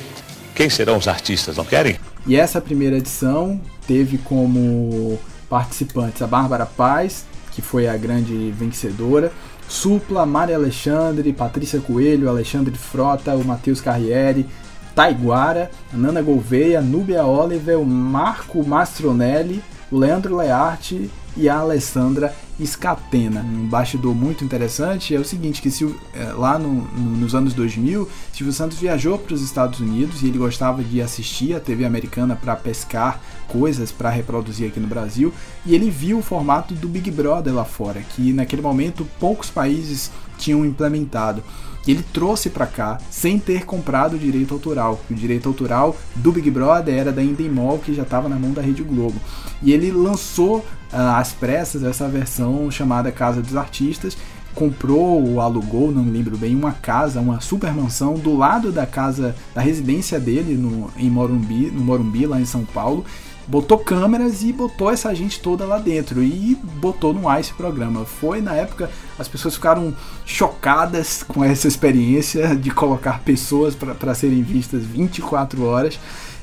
quem 0.54 0.69
serão 0.69 0.98
os 0.98 1.08
artistas, 1.08 1.56
não 1.56 1.63
querem? 1.63 1.95
E 2.28 2.36
essa 2.36 2.60
primeira 2.60 2.98
edição 2.98 3.62
teve 3.88 4.17
como 4.17 5.17
participantes 5.50 6.22
a 6.22 6.28
Bárbara 6.28 6.65
Paz, 6.65 7.24
que 7.54 7.62
foi 7.62 7.88
a 7.88 7.95
grande 7.95 8.52
vencedora, 8.52 9.32
Supla, 9.69 10.26
Mari 10.26 10.54
Alexandre, 10.54 11.32
Patrícia 11.32 11.80
Coelho, 11.80 12.28
Alexandre 12.28 12.76
Frota, 12.76 13.36
o 13.36 13.45
Matheus 13.45 13.80
Carriere, 13.80 14.45
Taiguara, 14.93 15.72
Nana 15.93 16.22
Gouveia, 16.22 16.82
Núbia 16.82 17.24
Oliver, 17.24 17.80
o 17.80 17.86
Marco 17.86 18.62
Mastronelli, 18.67 19.63
o 19.89 19.98
Leandro 19.98 20.36
Learte 20.36 21.10
e 21.36 21.48
a 21.48 21.58
Alessandra 21.58 22.36
Scatena. 22.65 23.42
Um 23.42 23.68
bastidor 23.68 24.13
muito 24.13 24.44
interessante 24.44 25.15
é 25.15 25.20
o 25.20 25.26
seguinte, 25.26 25.62
que 25.62 25.72
Silvio, 25.72 26.00
é, 26.13 26.26
lá 26.34 26.60
no, 26.60 26.70
no, 26.74 27.18
nos 27.18 27.34
anos 27.34 27.54
2000, 27.54 28.08
Silvio 28.34 28.54
Santos 28.54 28.78
viajou 28.80 29.18
para 29.18 29.34
os 29.34 29.42
Estados 29.42 29.80
Unidos 29.80 30.22
e 30.22 30.28
ele 30.28 30.38
gostava 30.38 30.84
de 30.84 31.02
assistir 31.02 31.56
a 31.56 31.60
TV 31.60 31.86
americana 31.86 32.36
para 32.36 32.56
pescar 32.56 33.22
coisas 33.48 33.92
para 33.92 34.10
reproduzir 34.10 34.68
aqui 34.68 34.80
no 34.80 34.88
Brasil 34.88 35.34
e 35.65 35.74
ele 35.74 35.89
viu 35.89 36.20
o 36.20 36.24
formato 36.24 36.74
do 36.74 36.88
Big 36.88 37.10
Brother 37.10 37.54
lá 37.54 37.65
fora, 37.65 38.02
que 38.15 38.34
naquele 38.34 38.62
momento 38.62 39.08
poucos 39.20 39.50
países 39.50 40.12
tinham 40.38 40.65
implementado. 40.65 41.44
Ele 41.88 42.04
trouxe 42.13 42.50
para 42.50 42.68
cá 42.68 43.00
sem 43.10 43.39
ter 43.39 43.65
comprado 43.65 44.15
o 44.15 44.20
direito 44.20 44.54
autoral. 44.54 45.00
O 45.10 45.13
direito 45.13 45.48
autoral 45.48 45.96
do 46.15 46.32
Big 46.32 46.52
Brother 46.52 46.94
era 46.94 47.12
da 47.12 47.24
Endemol, 47.24 47.80
que 47.80 47.94
já 47.94 48.04
estava 48.04 48.30
na 48.30 48.38
mão 48.38 48.52
da 48.52 48.62
Rede 48.62 48.84
Globo. 48.84 49.20
E 49.63 49.72
ele 49.72 49.92
lançou 49.92 50.63
às 50.91 51.32
pressas 51.32 51.84
essa 51.84 52.08
versão 52.08 52.69
chamada 52.71 53.12
Casa 53.12 53.41
dos 53.41 53.56
Artistas, 53.56 54.17
comprou 54.56 55.25
ou 55.25 55.41
alugou, 55.41 55.91
não 55.91 56.04
me 56.04 56.12
lembro 56.12 56.38
bem, 56.38 56.56
uma 56.56 56.71
casa, 56.71 57.21
uma 57.21 57.39
super 57.39 57.73
mansão 57.73 58.15
do 58.15 58.36
lado 58.36 58.71
da 58.71 58.86
casa, 58.86 59.36
da 59.54 59.62
residência 59.62 60.19
dele 60.19 60.56
no, 60.56 60.89
em 60.97 61.10
Morumbi, 61.10 61.71
no 61.71 61.82
Morumbi, 61.82 62.25
lá 62.25 62.41
em 62.41 62.45
São 62.45 62.65
Paulo, 62.65 63.06
botou 63.47 63.80
câmeras 63.80 64.43
e 64.43 64.54
botou 64.54 64.91
essa 64.91 65.13
gente 65.15 65.39
toda 65.39 65.65
lá 65.65 65.80
dentro 65.80 66.21
e 66.21 66.56
botou 66.80 67.13
no 67.13 67.28
ar 67.28 67.39
esse 67.39 67.54
programa. 67.54 68.06
Foi 68.06 68.41
na 68.41 68.54
época 68.54 68.89
as 69.17 69.28
pessoas 69.28 69.56
ficaram 69.56 69.93
chocadas 70.25 71.23
com 71.23 71.43
essa 71.43 71.67
experiência 71.67 72.56
de 72.56 72.69
colocar 72.69 73.21
pessoas 73.21 73.75
para 73.75 74.13
serem 74.13 74.43
vistas 74.43 74.84
24 74.84 75.63
horas 75.63 75.99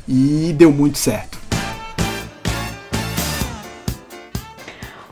e 0.08 0.54
deu 0.56 0.72
muito 0.72 0.98
certo. 0.98 1.38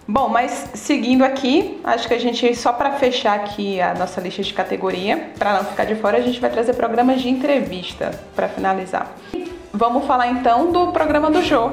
Bom, 0.07 0.29
mas 0.29 0.71
seguindo 0.75 1.25
aqui, 1.25 1.81
acho 1.83 2.07
que 2.07 2.13
a 2.13 2.19
gente, 2.19 2.55
só 2.55 2.73
para 2.73 2.93
fechar 2.93 3.35
aqui 3.35 3.81
a 3.81 3.95
nossa 3.95 4.21
lista 4.21 4.43
de 4.43 4.53
categoria, 4.53 5.31
para 5.39 5.55
não 5.55 5.65
ficar 5.65 5.85
de 5.85 5.95
fora, 5.95 6.19
a 6.19 6.21
gente 6.21 6.39
vai 6.41 6.51
trazer 6.51 6.75
programas 6.75 7.23
de 7.23 7.31
entrevista 7.31 8.11
para 8.37 8.49
finalizar. 8.49 9.11
Vamos 9.73 10.05
falar 10.07 10.29
então 10.29 10.71
do 10.71 10.93
programa 10.93 11.31
do 11.31 11.43
Jô. 11.43 11.71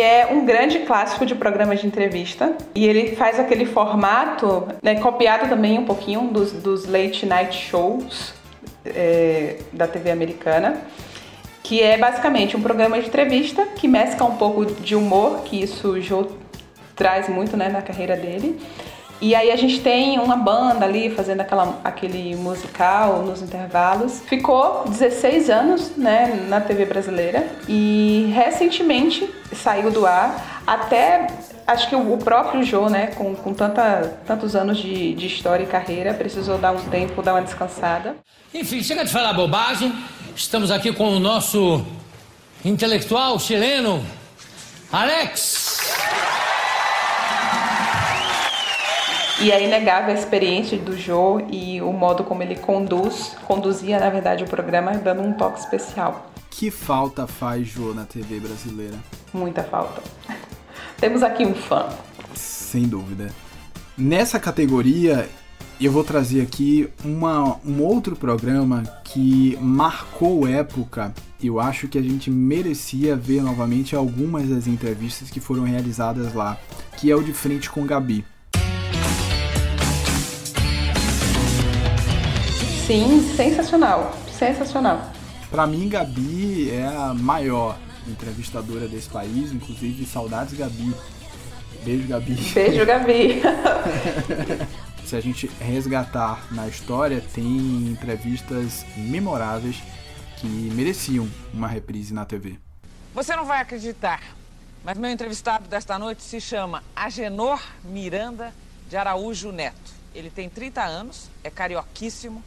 É 0.00 0.28
um 0.30 0.44
grande 0.44 0.80
clássico 0.80 1.24
de 1.24 1.34
programa 1.34 1.76
de 1.76 1.86
entrevista. 1.86 2.56
E 2.74 2.86
ele 2.86 3.14
faz 3.16 3.38
aquele 3.38 3.66
formato, 3.66 4.66
né, 4.82 4.96
copiado 4.96 5.48
também 5.48 5.78
um 5.78 5.84
pouquinho 5.84 6.28
dos, 6.28 6.52
dos 6.52 6.86
late 6.86 7.26
night 7.26 7.56
shows 7.56 8.34
é, 8.84 9.58
da 9.72 9.86
TV 9.86 10.10
americana, 10.10 10.80
que 11.62 11.82
é 11.82 11.98
basicamente 11.98 12.56
um 12.56 12.62
programa 12.62 13.00
de 13.00 13.08
entrevista 13.08 13.66
que 13.76 13.88
mescla 13.88 14.26
um 14.26 14.36
pouco 14.36 14.64
de 14.64 14.94
humor, 14.94 15.42
que 15.44 15.60
isso 15.60 15.90
o 15.90 16.00
Joe 16.00 16.26
traz 16.94 17.28
muito 17.28 17.56
né, 17.56 17.68
na 17.68 17.82
carreira 17.82 18.16
dele. 18.16 18.58
E 19.20 19.34
aí 19.34 19.50
a 19.50 19.56
gente 19.56 19.80
tem 19.80 20.18
uma 20.18 20.36
banda 20.36 20.84
ali 20.84 21.10
fazendo 21.10 21.40
aquela, 21.40 21.80
aquele 21.82 22.36
musical 22.36 23.22
nos 23.22 23.40
intervalos. 23.40 24.20
Ficou 24.26 24.84
16 24.88 25.48
anos 25.48 25.96
né, 25.96 26.46
na 26.48 26.60
TV 26.60 26.84
brasileira 26.84 27.48
e 27.66 28.30
recentemente 28.34 29.28
saiu 29.52 29.90
do 29.90 30.06
ar. 30.06 30.62
Até 30.66 31.28
acho 31.66 31.88
que 31.88 31.96
o 31.96 32.16
próprio 32.18 32.62
Jô, 32.62 32.88
né, 32.88 33.08
com, 33.08 33.34
com 33.34 33.54
tanta, 33.54 34.18
tantos 34.26 34.54
anos 34.54 34.78
de, 34.78 35.14
de 35.14 35.26
história 35.26 35.64
e 35.64 35.66
carreira, 35.66 36.12
precisou 36.12 36.58
dar 36.58 36.72
um 36.72 36.82
tempo, 36.90 37.22
dar 37.22 37.34
uma 37.34 37.42
descansada. 37.42 38.16
Enfim, 38.52 38.82
chega 38.82 39.04
de 39.04 39.10
falar 39.10 39.32
bobagem. 39.32 39.92
Estamos 40.34 40.70
aqui 40.70 40.92
com 40.92 41.08
o 41.08 41.18
nosso 41.18 41.84
intelectual 42.64 43.38
chileno, 43.38 44.04
Alex. 44.92 45.65
E 49.38 49.52
é 49.52 49.62
inegável 49.62 50.14
a 50.14 50.18
experiência 50.18 50.78
do 50.78 50.96
Jô 50.96 51.40
e 51.50 51.82
o 51.82 51.92
modo 51.92 52.24
como 52.24 52.42
ele 52.42 52.56
conduz, 52.56 53.36
conduzia 53.46 54.00
na 54.00 54.08
verdade 54.08 54.44
o 54.44 54.46
programa, 54.46 54.92
dando 54.92 55.20
um 55.22 55.32
toque 55.34 55.60
especial. 55.60 56.30
Que 56.50 56.70
falta 56.70 57.26
faz 57.26 57.68
Jô 57.68 57.92
na 57.92 58.06
TV 58.06 58.40
brasileira? 58.40 58.96
Muita 59.34 59.62
falta. 59.62 60.02
Temos 60.98 61.22
aqui 61.22 61.44
um 61.44 61.54
fã. 61.54 61.86
Sem 62.34 62.84
dúvida. 62.84 63.30
Nessa 63.96 64.40
categoria, 64.40 65.28
eu 65.78 65.92
vou 65.92 66.02
trazer 66.02 66.40
aqui 66.40 66.88
uma, 67.04 67.58
um 67.62 67.82
outro 67.82 68.16
programa 68.16 68.84
que 69.04 69.58
marcou 69.60 70.48
época. 70.48 71.12
Eu 71.42 71.60
acho 71.60 71.88
que 71.88 71.98
a 71.98 72.02
gente 72.02 72.30
merecia 72.30 73.14
ver 73.14 73.42
novamente 73.42 73.94
algumas 73.94 74.48
das 74.48 74.66
entrevistas 74.66 75.28
que 75.28 75.40
foram 75.40 75.64
realizadas 75.64 76.32
lá, 76.32 76.58
que 76.96 77.10
é 77.10 77.14
o 77.14 77.22
de 77.22 77.34
Frente 77.34 77.68
com 77.68 77.84
Gabi. 77.84 78.24
Sim, 82.86 83.20
sensacional. 83.34 84.12
Sensacional. 84.30 85.10
Para 85.50 85.66
mim, 85.66 85.88
Gabi 85.88 86.70
é 86.70 86.86
a 86.86 87.12
maior 87.12 87.76
entrevistadora 88.06 88.86
desse 88.86 89.08
país, 89.08 89.50
inclusive 89.50 90.06
saudades 90.06 90.56
Gabi. 90.56 90.94
Beijo, 91.82 92.06
Gabi. 92.06 92.34
Beijo, 92.54 92.86
Gabi. 92.86 93.42
Se 95.04 95.16
a 95.16 95.20
gente 95.20 95.48
resgatar 95.58 96.46
na 96.52 96.68
história, 96.68 97.20
tem 97.34 97.44
entrevistas 97.90 98.86
memoráveis 98.96 99.82
que 100.36 100.46
mereciam 100.46 101.28
uma 101.52 101.66
reprise 101.66 102.14
na 102.14 102.24
TV. 102.24 102.56
Você 103.12 103.34
não 103.34 103.46
vai 103.46 103.60
acreditar, 103.60 104.22
mas 104.84 104.96
meu 104.96 105.10
entrevistado 105.10 105.66
desta 105.66 105.98
noite 105.98 106.22
se 106.22 106.40
chama 106.40 106.84
Agenor 106.94 107.60
Miranda 107.82 108.54
de 108.88 108.96
Araújo 108.96 109.50
Neto. 109.50 109.92
Ele 110.14 110.30
tem 110.30 110.48
30 110.48 110.84
anos, 110.84 111.28
é 111.42 111.50
carioquíssimo 111.50 112.44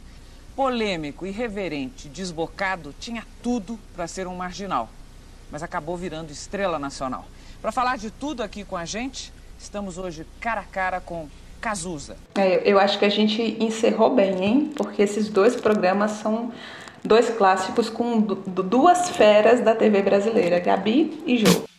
polêmico, 0.60 1.24
irreverente, 1.24 2.06
desbocado, 2.06 2.94
tinha 3.00 3.24
tudo 3.42 3.78
para 3.96 4.06
ser 4.06 4.26
um 4.26 4.36
marginal, 4.36 4.90
mas 5.50 5.62
acabou 5.62 5.96
virando 5.96 6.30
estrela 6.30 6.78
nacional. 6.78 7.24
Para 7.62 7.72
falar 7.72 7.96
de 7.96 8.10
tudo 8.10 8.42
aqui 8.42 8.62
com 8.62 8.76
a 8.76 8.84
gente, 8.84 9.32
estamos 9.58 9.96
hoje 9.96 10.26
cara 10.38 10.60
a 10.60 10.64
cara 10.64 11.00
com 11.00 11.28
Cazuza. 11.62 12.14
É, 12.34 12.60
eu 12.70 12.78
acho 12.78 12.98
que 12.98 13.06
a 13.06 13.08
gente 13.08 13.56
encerrou 13.58 14.14
bem, 14.14 14.44
hein? 14.44 14.72
Porque 14.76 15.00
esses 15.00 15.30
dois 15.30 15.56
programas 15.56 16.10
são 16.10 16.52
dois 17.02 17.30
clássicos 17.30 17.88
com 17.88 18.20
duas 18.20 19.08
feras 19.08 19.62
da 19.62 19.74
TV 19.74 20.02
brasileira, 20.02 20.60
Gabi 20.60 21.22
e 21.24 21.38
Jô. 21.38 21.69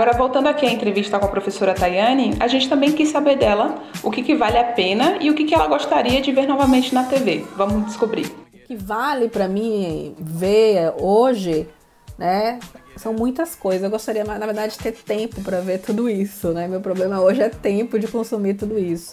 Agora, 0.00 0.16
voltando 0.16 0.46
aqui 0.46 0.64
à 0.64 0.72
entrevista 0.72 1.18
com 1.18 1.26
a 1.26 1.28
professora 1.28 1.74
Tayane, 1.74 2.34
a 2.40 2.48
gente 2.48 2.70
também 2.70 2.90
quis 2.90 3.10
saber 3.10 3.36
dela 3.36 3.82
o 4.02 4.10
que, 4.10 4.22
que 4.22 4.34
vale 4.34 4.56
a 4.56 4.64
pena 4.64 5.18
e 5.20 5.30
o 5.30 5.34
que, 5.34 5.44
que 5.44 5.54
ela 5.54 5.66
gostaria 5.66 6.22
de 6.22 6.32
ver 6.32 6.46
novamente 6.46 6.94
na 6.94 7.04
TV. 7.04 7.44
Vamos 7.54 7.84
descobrir. 7.84 8.24
O 8.24 8.66
que 8.66 8.74
vale 8.76 9.28
para 9.28 9.46
mim 9.46 10.16
ver 10.18 10.94
hoje, 10.98 11.68
né? 12.16 12.58
São 12.96 13.12
muitas 13.12 13.54
coisas. 13.54 13.82
Eu 13.82 13.90
gostaria, 13.90 14.24
na 14.24 14.38
verdade, 14.38 14.72
de 14.72 14.78
ter 14.78 14.92
tempo 14.92 15.42
para 15.42 15.60
ver 15.60 15.80
tudo 15.80 16.08
isso, 16.08 16.48
né? 16.52 16.66
Meu 16.66 16.80
problema 16.80 17.20
hoje 17.20 17.42
é 17.42 17.50
tempo 17.50 17.98
de 17.98 18.08
consumir 18.08 18.54
tudo 18.54 18.78
isso. 18.78 19.12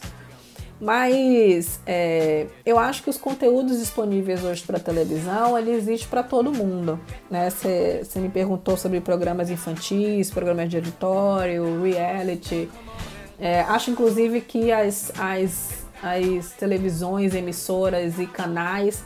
Mas 0.80 1.80
é, 1.88 2.46
eu 2.66 2.78
acho 2.78 3.02
que 3.04 3.10
os 3.10 3.18
conteúdos 3.18 3.80
disponíveis 3.80 4.44
hoje 4.44 4.64
para 4.64 4.80
televisão, 4.80 5.58
ele 5.58 5.72
existe 5.72 6.08
para 6.08 6.22
todo 6.22 6.52
mundo. 6.52 7.00
Você 7.30 8.04
né? 8.16 8.22
me 8.22 8.30
perguntou 8.30 8.78
sobre 8.78 9.02
programas 9.02 9.50
infantis, 9.50 10.30
programas 10.30 10.70
de 10.70 10.78
editório, 10.78 11.82
reality. 11.82 12.70
É, 13.40 13.62
acho 13.62 13.90
inclusive 13.92 14.42
que 14.42 14.72
as, 14.72 15.12
as, 15.18 15.86
as 16.02 16.52
televisões, 16.52 17.34
emissoras 17.34 18.20
e 18.20 18.28
canais 18.28 19.04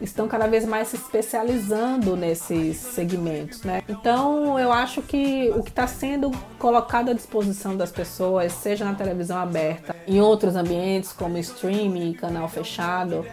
estão 0.00 0.28
cada 0.28 0.46
vez 0.46 0.64
mais 0.64 0.88
se 0.88 0.96
especializando 0.96 2.16
nesses 2.16 2.76
segmentos, 2.76 3.62
né? 3.62 3.82
Então 3.88 4.58
eu 4.58 4.72
acho 4.72 5.02
que 5.02 5.52
o 5.56 5.62
que 5.62 5.70
está 5.70 5.86
sendo 5.86 6.30
colocado 6.58 7.10
à 7.10 7.12
disposição 7.12 7.76
das 7.76 7.90
pessoas, 7.90 8.52
seja 8.52 8.84
na 8.84 8.94
televisão 8.94 9.38
aberta, 9.38 9.94
em 10.06 10.20
outros 10.20 10.56
ambientes 10.56 11.12
como 11.12 11.38
streaming, 11.38 12.12
canal 12.12 12.48
fechado, 12.48 13.24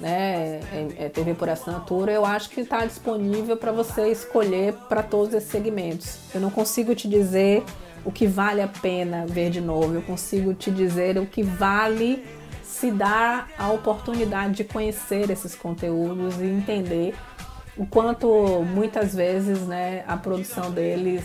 né, 0.00 0.60
é, 0.72 1.06
é 1.06 1.08
TV 1.08 1.34
por 1.34 1.48
assinatura, 1.48 2.12
eu 2.12 2.24
acho 2.24 2.50
que 2.50 2.60
está 2.60 2.84
disponível 2.84 3.56
para 3.56 3.72
você 3.72 4.10
escolher 4.10 4.74
para 4.88 5.02
todos 5.02 5.34
esses 5.34 5.50
segmentos. 5.50 6.18
Eu 6.34 6.40
não 6.40 6.50
consigo 6.50 6.94
te 6.94 7.08
dizer 7.08 7.64
o 8.04 8.12
que 8.12 8.26
vale 8.26 8.60
a 8.60 8.68
pena 8.68 9.26
ver 9.26 9.50
de 9.50 9.60
novo, 9.60 9.94
eu 9.94 10.02
consigo 10.02 10.54
te 10.54 10.70
dizer 10.70 11.18
o 11.18 11.26
que 11.26 11.42
vale 11.42 12.24
se 12.78 12.90
dar 12.90 13.48
a 13.58 13.70
oportunidade 13.70 14.54
de 14.54 14.64
conhecer 14.64 15.30
esses 15.30 15.54
conteúdos 15.54 16.38
e 16.38 16.44
entender 16.44 17.14
o 17.74 17.86
quanto 17.86 18.28
muitas 18.62 19.14
vezes 19.14 19.60
né, 19.60 20.04
a 20.06 20.16
produção 20.16 20.70
deles 20.70 21.24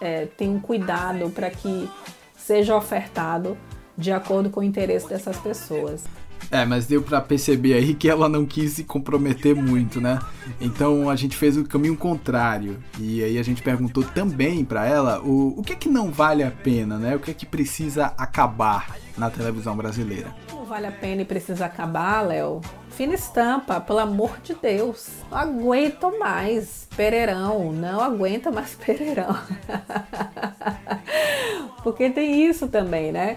é, 0.00 0.26
tem 0.26 0.50
um 0.50 0.60
cuidado 0.60 1.30
para 1.30 1.48
que 1.48 1.88
seja 2.36 2.76
ofertado 2.76 3.56
de 3.96 4.12
acordo 4.12 4.50
com 4.50 4.60
o 4.60 4.62
interesse 4.62 5.08
dessas 5.08 5.38
pessoas. 5.38 6.04
É, 6.50 6.66
mas 6.66 6.86
deu 6.86 7.00
para 7.00 7.20
perceber 7.20 7.72
aí 7.72 7.94
que 7.94 8.08
ela 8.08 8.28
não 8.28 8.44
quis 8.44 8.72
se 8.72 8.84
comprometer 8.84 9.54
muito, 9.54 9.98
né? 10.00 10.18
Então 10.60 11.08
a 11.08 11.16
gente 11.16 11.34
fez 11.34 11.56
o 11.56 11.64
caminho 11.64 11.96
contrário. 11.96 12.76
E 12.98 13.22
aí 13.24 13.38
a 13.38 13.42
gente 13.42 13.62
perguntou 13.62 14.02
também 14.02 14.62
para 14.62 14.86
ela 14.86 15.22
o, 15.22 15.58
o 15.58 15.62
que 15.62 15.72
é 15.72 15.76
que 15.76 15.88
não 15.88 16.10
vale 16.10 16.42
a 16.42 16.50
pena, 16.50 16.98
né? 16.98 17.16
O 17.16 17.20
que 17.20 17.30
é 17.30 17.34
que 17.34 17.46
precisa 17.46 18.12
acabar 18.18 18.98
na 19.16 19.30
televisão 19.30 19.74
brasileira. 19.74 20.34
Vale 20.72 20.86
a 20.86 20.90
pena 20.90 21.20
e 21.20 21.24
precisa 21.26 21.66
acabar, 21.66 22.26
Léo. 22.26 22.62
Fina 22.88 23.12
estampa, 23.12 23.78
pelo 23.78 23.98
amor 23.98 24.40
de 24.42 24.54
Deus. 24.54 25.06
Não 25.30 25.36
aguento 25.36 26.18
mais 26.18 26.88
Pereirão. 26.96 27.70
Não 27.74 28.00
aguenta 28.00 28.50
mais 28.50 28.74
Pereirão. 28.82 29.36
porque 31.84 32.08
tem 32.08 32.48
isso 32.48 32.68
também, 32.68 33.12
né? 33.12 33.36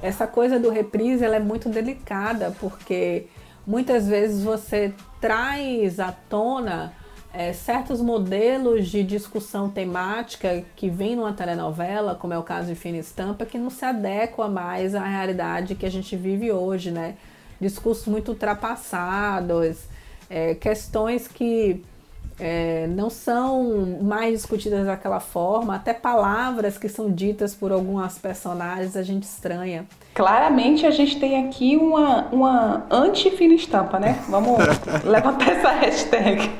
Essa 0.00 0.28
coisa 0.28 0.60
do 0.60 0.70
reprise 0.70 1.24
ela 1.24 1.34
é 1.34 1.40
muito 1.40 1.68
delicada, 1.68 2.54
porque 2.60 3.26
muitas 3.66 4.06
vezes 4.06 4.44
você 4.44 4.94
traz 5.20 5.98
à 5.98 6.12
tona 6.12 6.92
é, 7.36 7.52
certos 7.52 8.00
modelos 8.00 8.88
de 8.88 9.02
discussão 9.02 9.68
temática 9.68 10.64
que 10.74 10.88
vem 10.88 11.14
numa 11.14 11.34
telenovela, 11.34 12.14
como 12.14 12.32
é 12.32 12.38
o 12.38 12.42
caso 12.42 12.68
de 12.68 12.74
Fina 12.74 12.96
Estampa, 12.96 13.44
que 13.44 13.58
não 13.58 13.68
se 13.68 13.84
adequa 13.84 14.48
mais 14.48 14.94
à 14.94 15.04
realidade 15.04 15.74
que 15.74 15.84
a 15.84 15.90
gente 15.90 16.16
vive 16.16 16.50
hoje, 16.50 16.90
né? 16.90 17.16
Discursos 17.60 18.06
muito 18.06 18.30
ultrapassados, 18.30 19.80
é, 20.30 20.54
questões 20.54 21.28
que 21.28 21.84
é, 22.40 22.86
não 22.86 23.10
são 23.10 23.98
mais 24.00 24.32
discutidas 24.32 24.86
daquela 24.86 25.20
forma, 25.20 25.74
até 25.76 25.92
palavras 25.92 26.78
que 26.78 26.88
são 26.88 27.12
ditas 27.12 27.54
por 27.54 27.70
algumas 27.70 28.16
personagens 28.16 28.96
a 28.96 29.02
gente 29.02 29.24
estranha. 29.24 29.86
Claramente 30.16 30.86
a 30.86 30.90
gente 30.90 31.20
tem 31.20 31.46
aqui 31.46 31.76
uma, 31.76 32.22
uma 32.32 32.86
anti-fina 32.90 33.52
estampa, 33.52 34.00
né? 34.00 34.24
Vamos 34.30 34.56
levantar 35.04 35.50
essa 35.50 35.70
hashtag. 35.72 36.50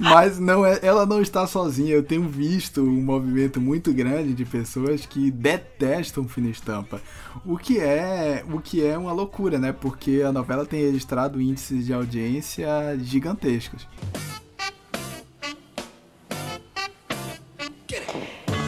Mas 0.00 0.40
não 0.40 0.66
é, 0.66 0.80
ela 0.82 1.06
não 1.06 1.22
está 1.22 1.46
sozinha. 1.46 1.94
Eu 1.94 2.02
tenho 2.02 2.22
visto 2.22 2.82
um 2.82 3.00
movimento 3.00 3.60
muito 3.60 3.92
grande 3.94 4.34
de 4.34 4.44
pessoas 4.44 5.06
que 5.06 5.30
detestam 5.30 6.26
fina 6.26 6.48
estampa. 6.48 7.00
O 7.46 7.56
que 7.56 7.78
é, 7.78 8.42
o 8.52 8.58
que 8.58 8.84
é 8.84 8.98
uma 8.98 9.12
loucura, 9.12 9.56
né? 9.56 9.72
Porque 9.72 10.24
a 10.26 10.32
novela 10.32 10.66
tem 10.66 10.80
registrado 10.80 11.40
índices 11.40 11.86
de 11.86 11.94
audiência 11.94 12.66
gigantescos. 13.00 13.86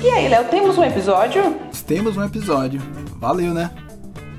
E 0.00 0.08
aí, 0.08 0.28
Léo, 0.28 0.44
temos 0.48 0.78
um 0.78 0.84
episódio? 0.84 1.42
Temos 1.88 2.16
um 2.16 2.22
episódio. 2.22 2.80
Valeu, 3.18 3.52
né? 3.52 3.81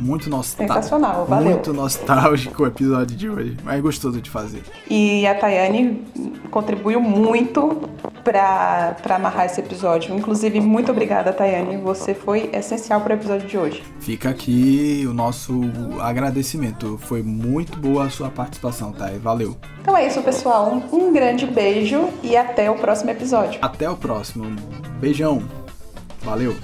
Muito 0.04 0.30
nostálgico. 0.30 0.74
Sensacional, 0.74 1.26
valeu. 1.26 1.52
Muito 1.52 1.74
nostálgico 1.74 2.64
o 2.64 2.68
episódio 2.68 3.16
de 3.16 3.30
hoje, 3.30 3.58
mas 3.64 3.82
gostoso 3.82 4.22
de 4.22 4.30
fazer. 4.30 4.62
E 4.90 5.26
a 5.26 5.34
Tayane 5.34 6.04
contribuiu 6.52 7.00
muito 7.00 7.90
para 8.24 8.96
amarrar 9.10 9.46
esse 9.46 9.62
episódio. 9.62 10.14
Inclusive, 10.14 10.60
muito 10.60 10.92
obrigada, 10.92 11.32
Tayane. 11.32 11.78
Você 11.78 12.14
foi 12.14 12.50
essencial 12.54 13.00
para 13.00 13.14
o 13.14 13.18
episódio 13.18 13.48
de 13.48 13.58
hoje. 13.58 13.84
Fica 14.00 14.30
aqui 14.30 15.06
o 15.08 15.14
nosso 15.14 15.62
agradecimento. 16.02 16.98
Foi 17.04 17.22
muito 17.24 17.78
boa 17.78 18.06
a 18.06 18.10
sua 18.10 18.30
participação, 18.30 18.92
Thay. 18.92 19.18
Valeu. 19.20 19.56
Então 19.82 19.96
é 19.96 20.06
isso, 20.06 20.22
pessoal. 20.22 20.82
Um 20.92 21.14
grande 21.14 21.46
beijo 21.46 22.10
e 22.22 22.36
até 22.36 22.70
o 22.70 22.76
próximo 22.76 23.10
episódio. 23.10 23.60
Até 23.62 23.90
o 23.90 23.96
próximo. 23.96 24.46
Beijão. 25.00 25.42
Valeu. 26.22 26.56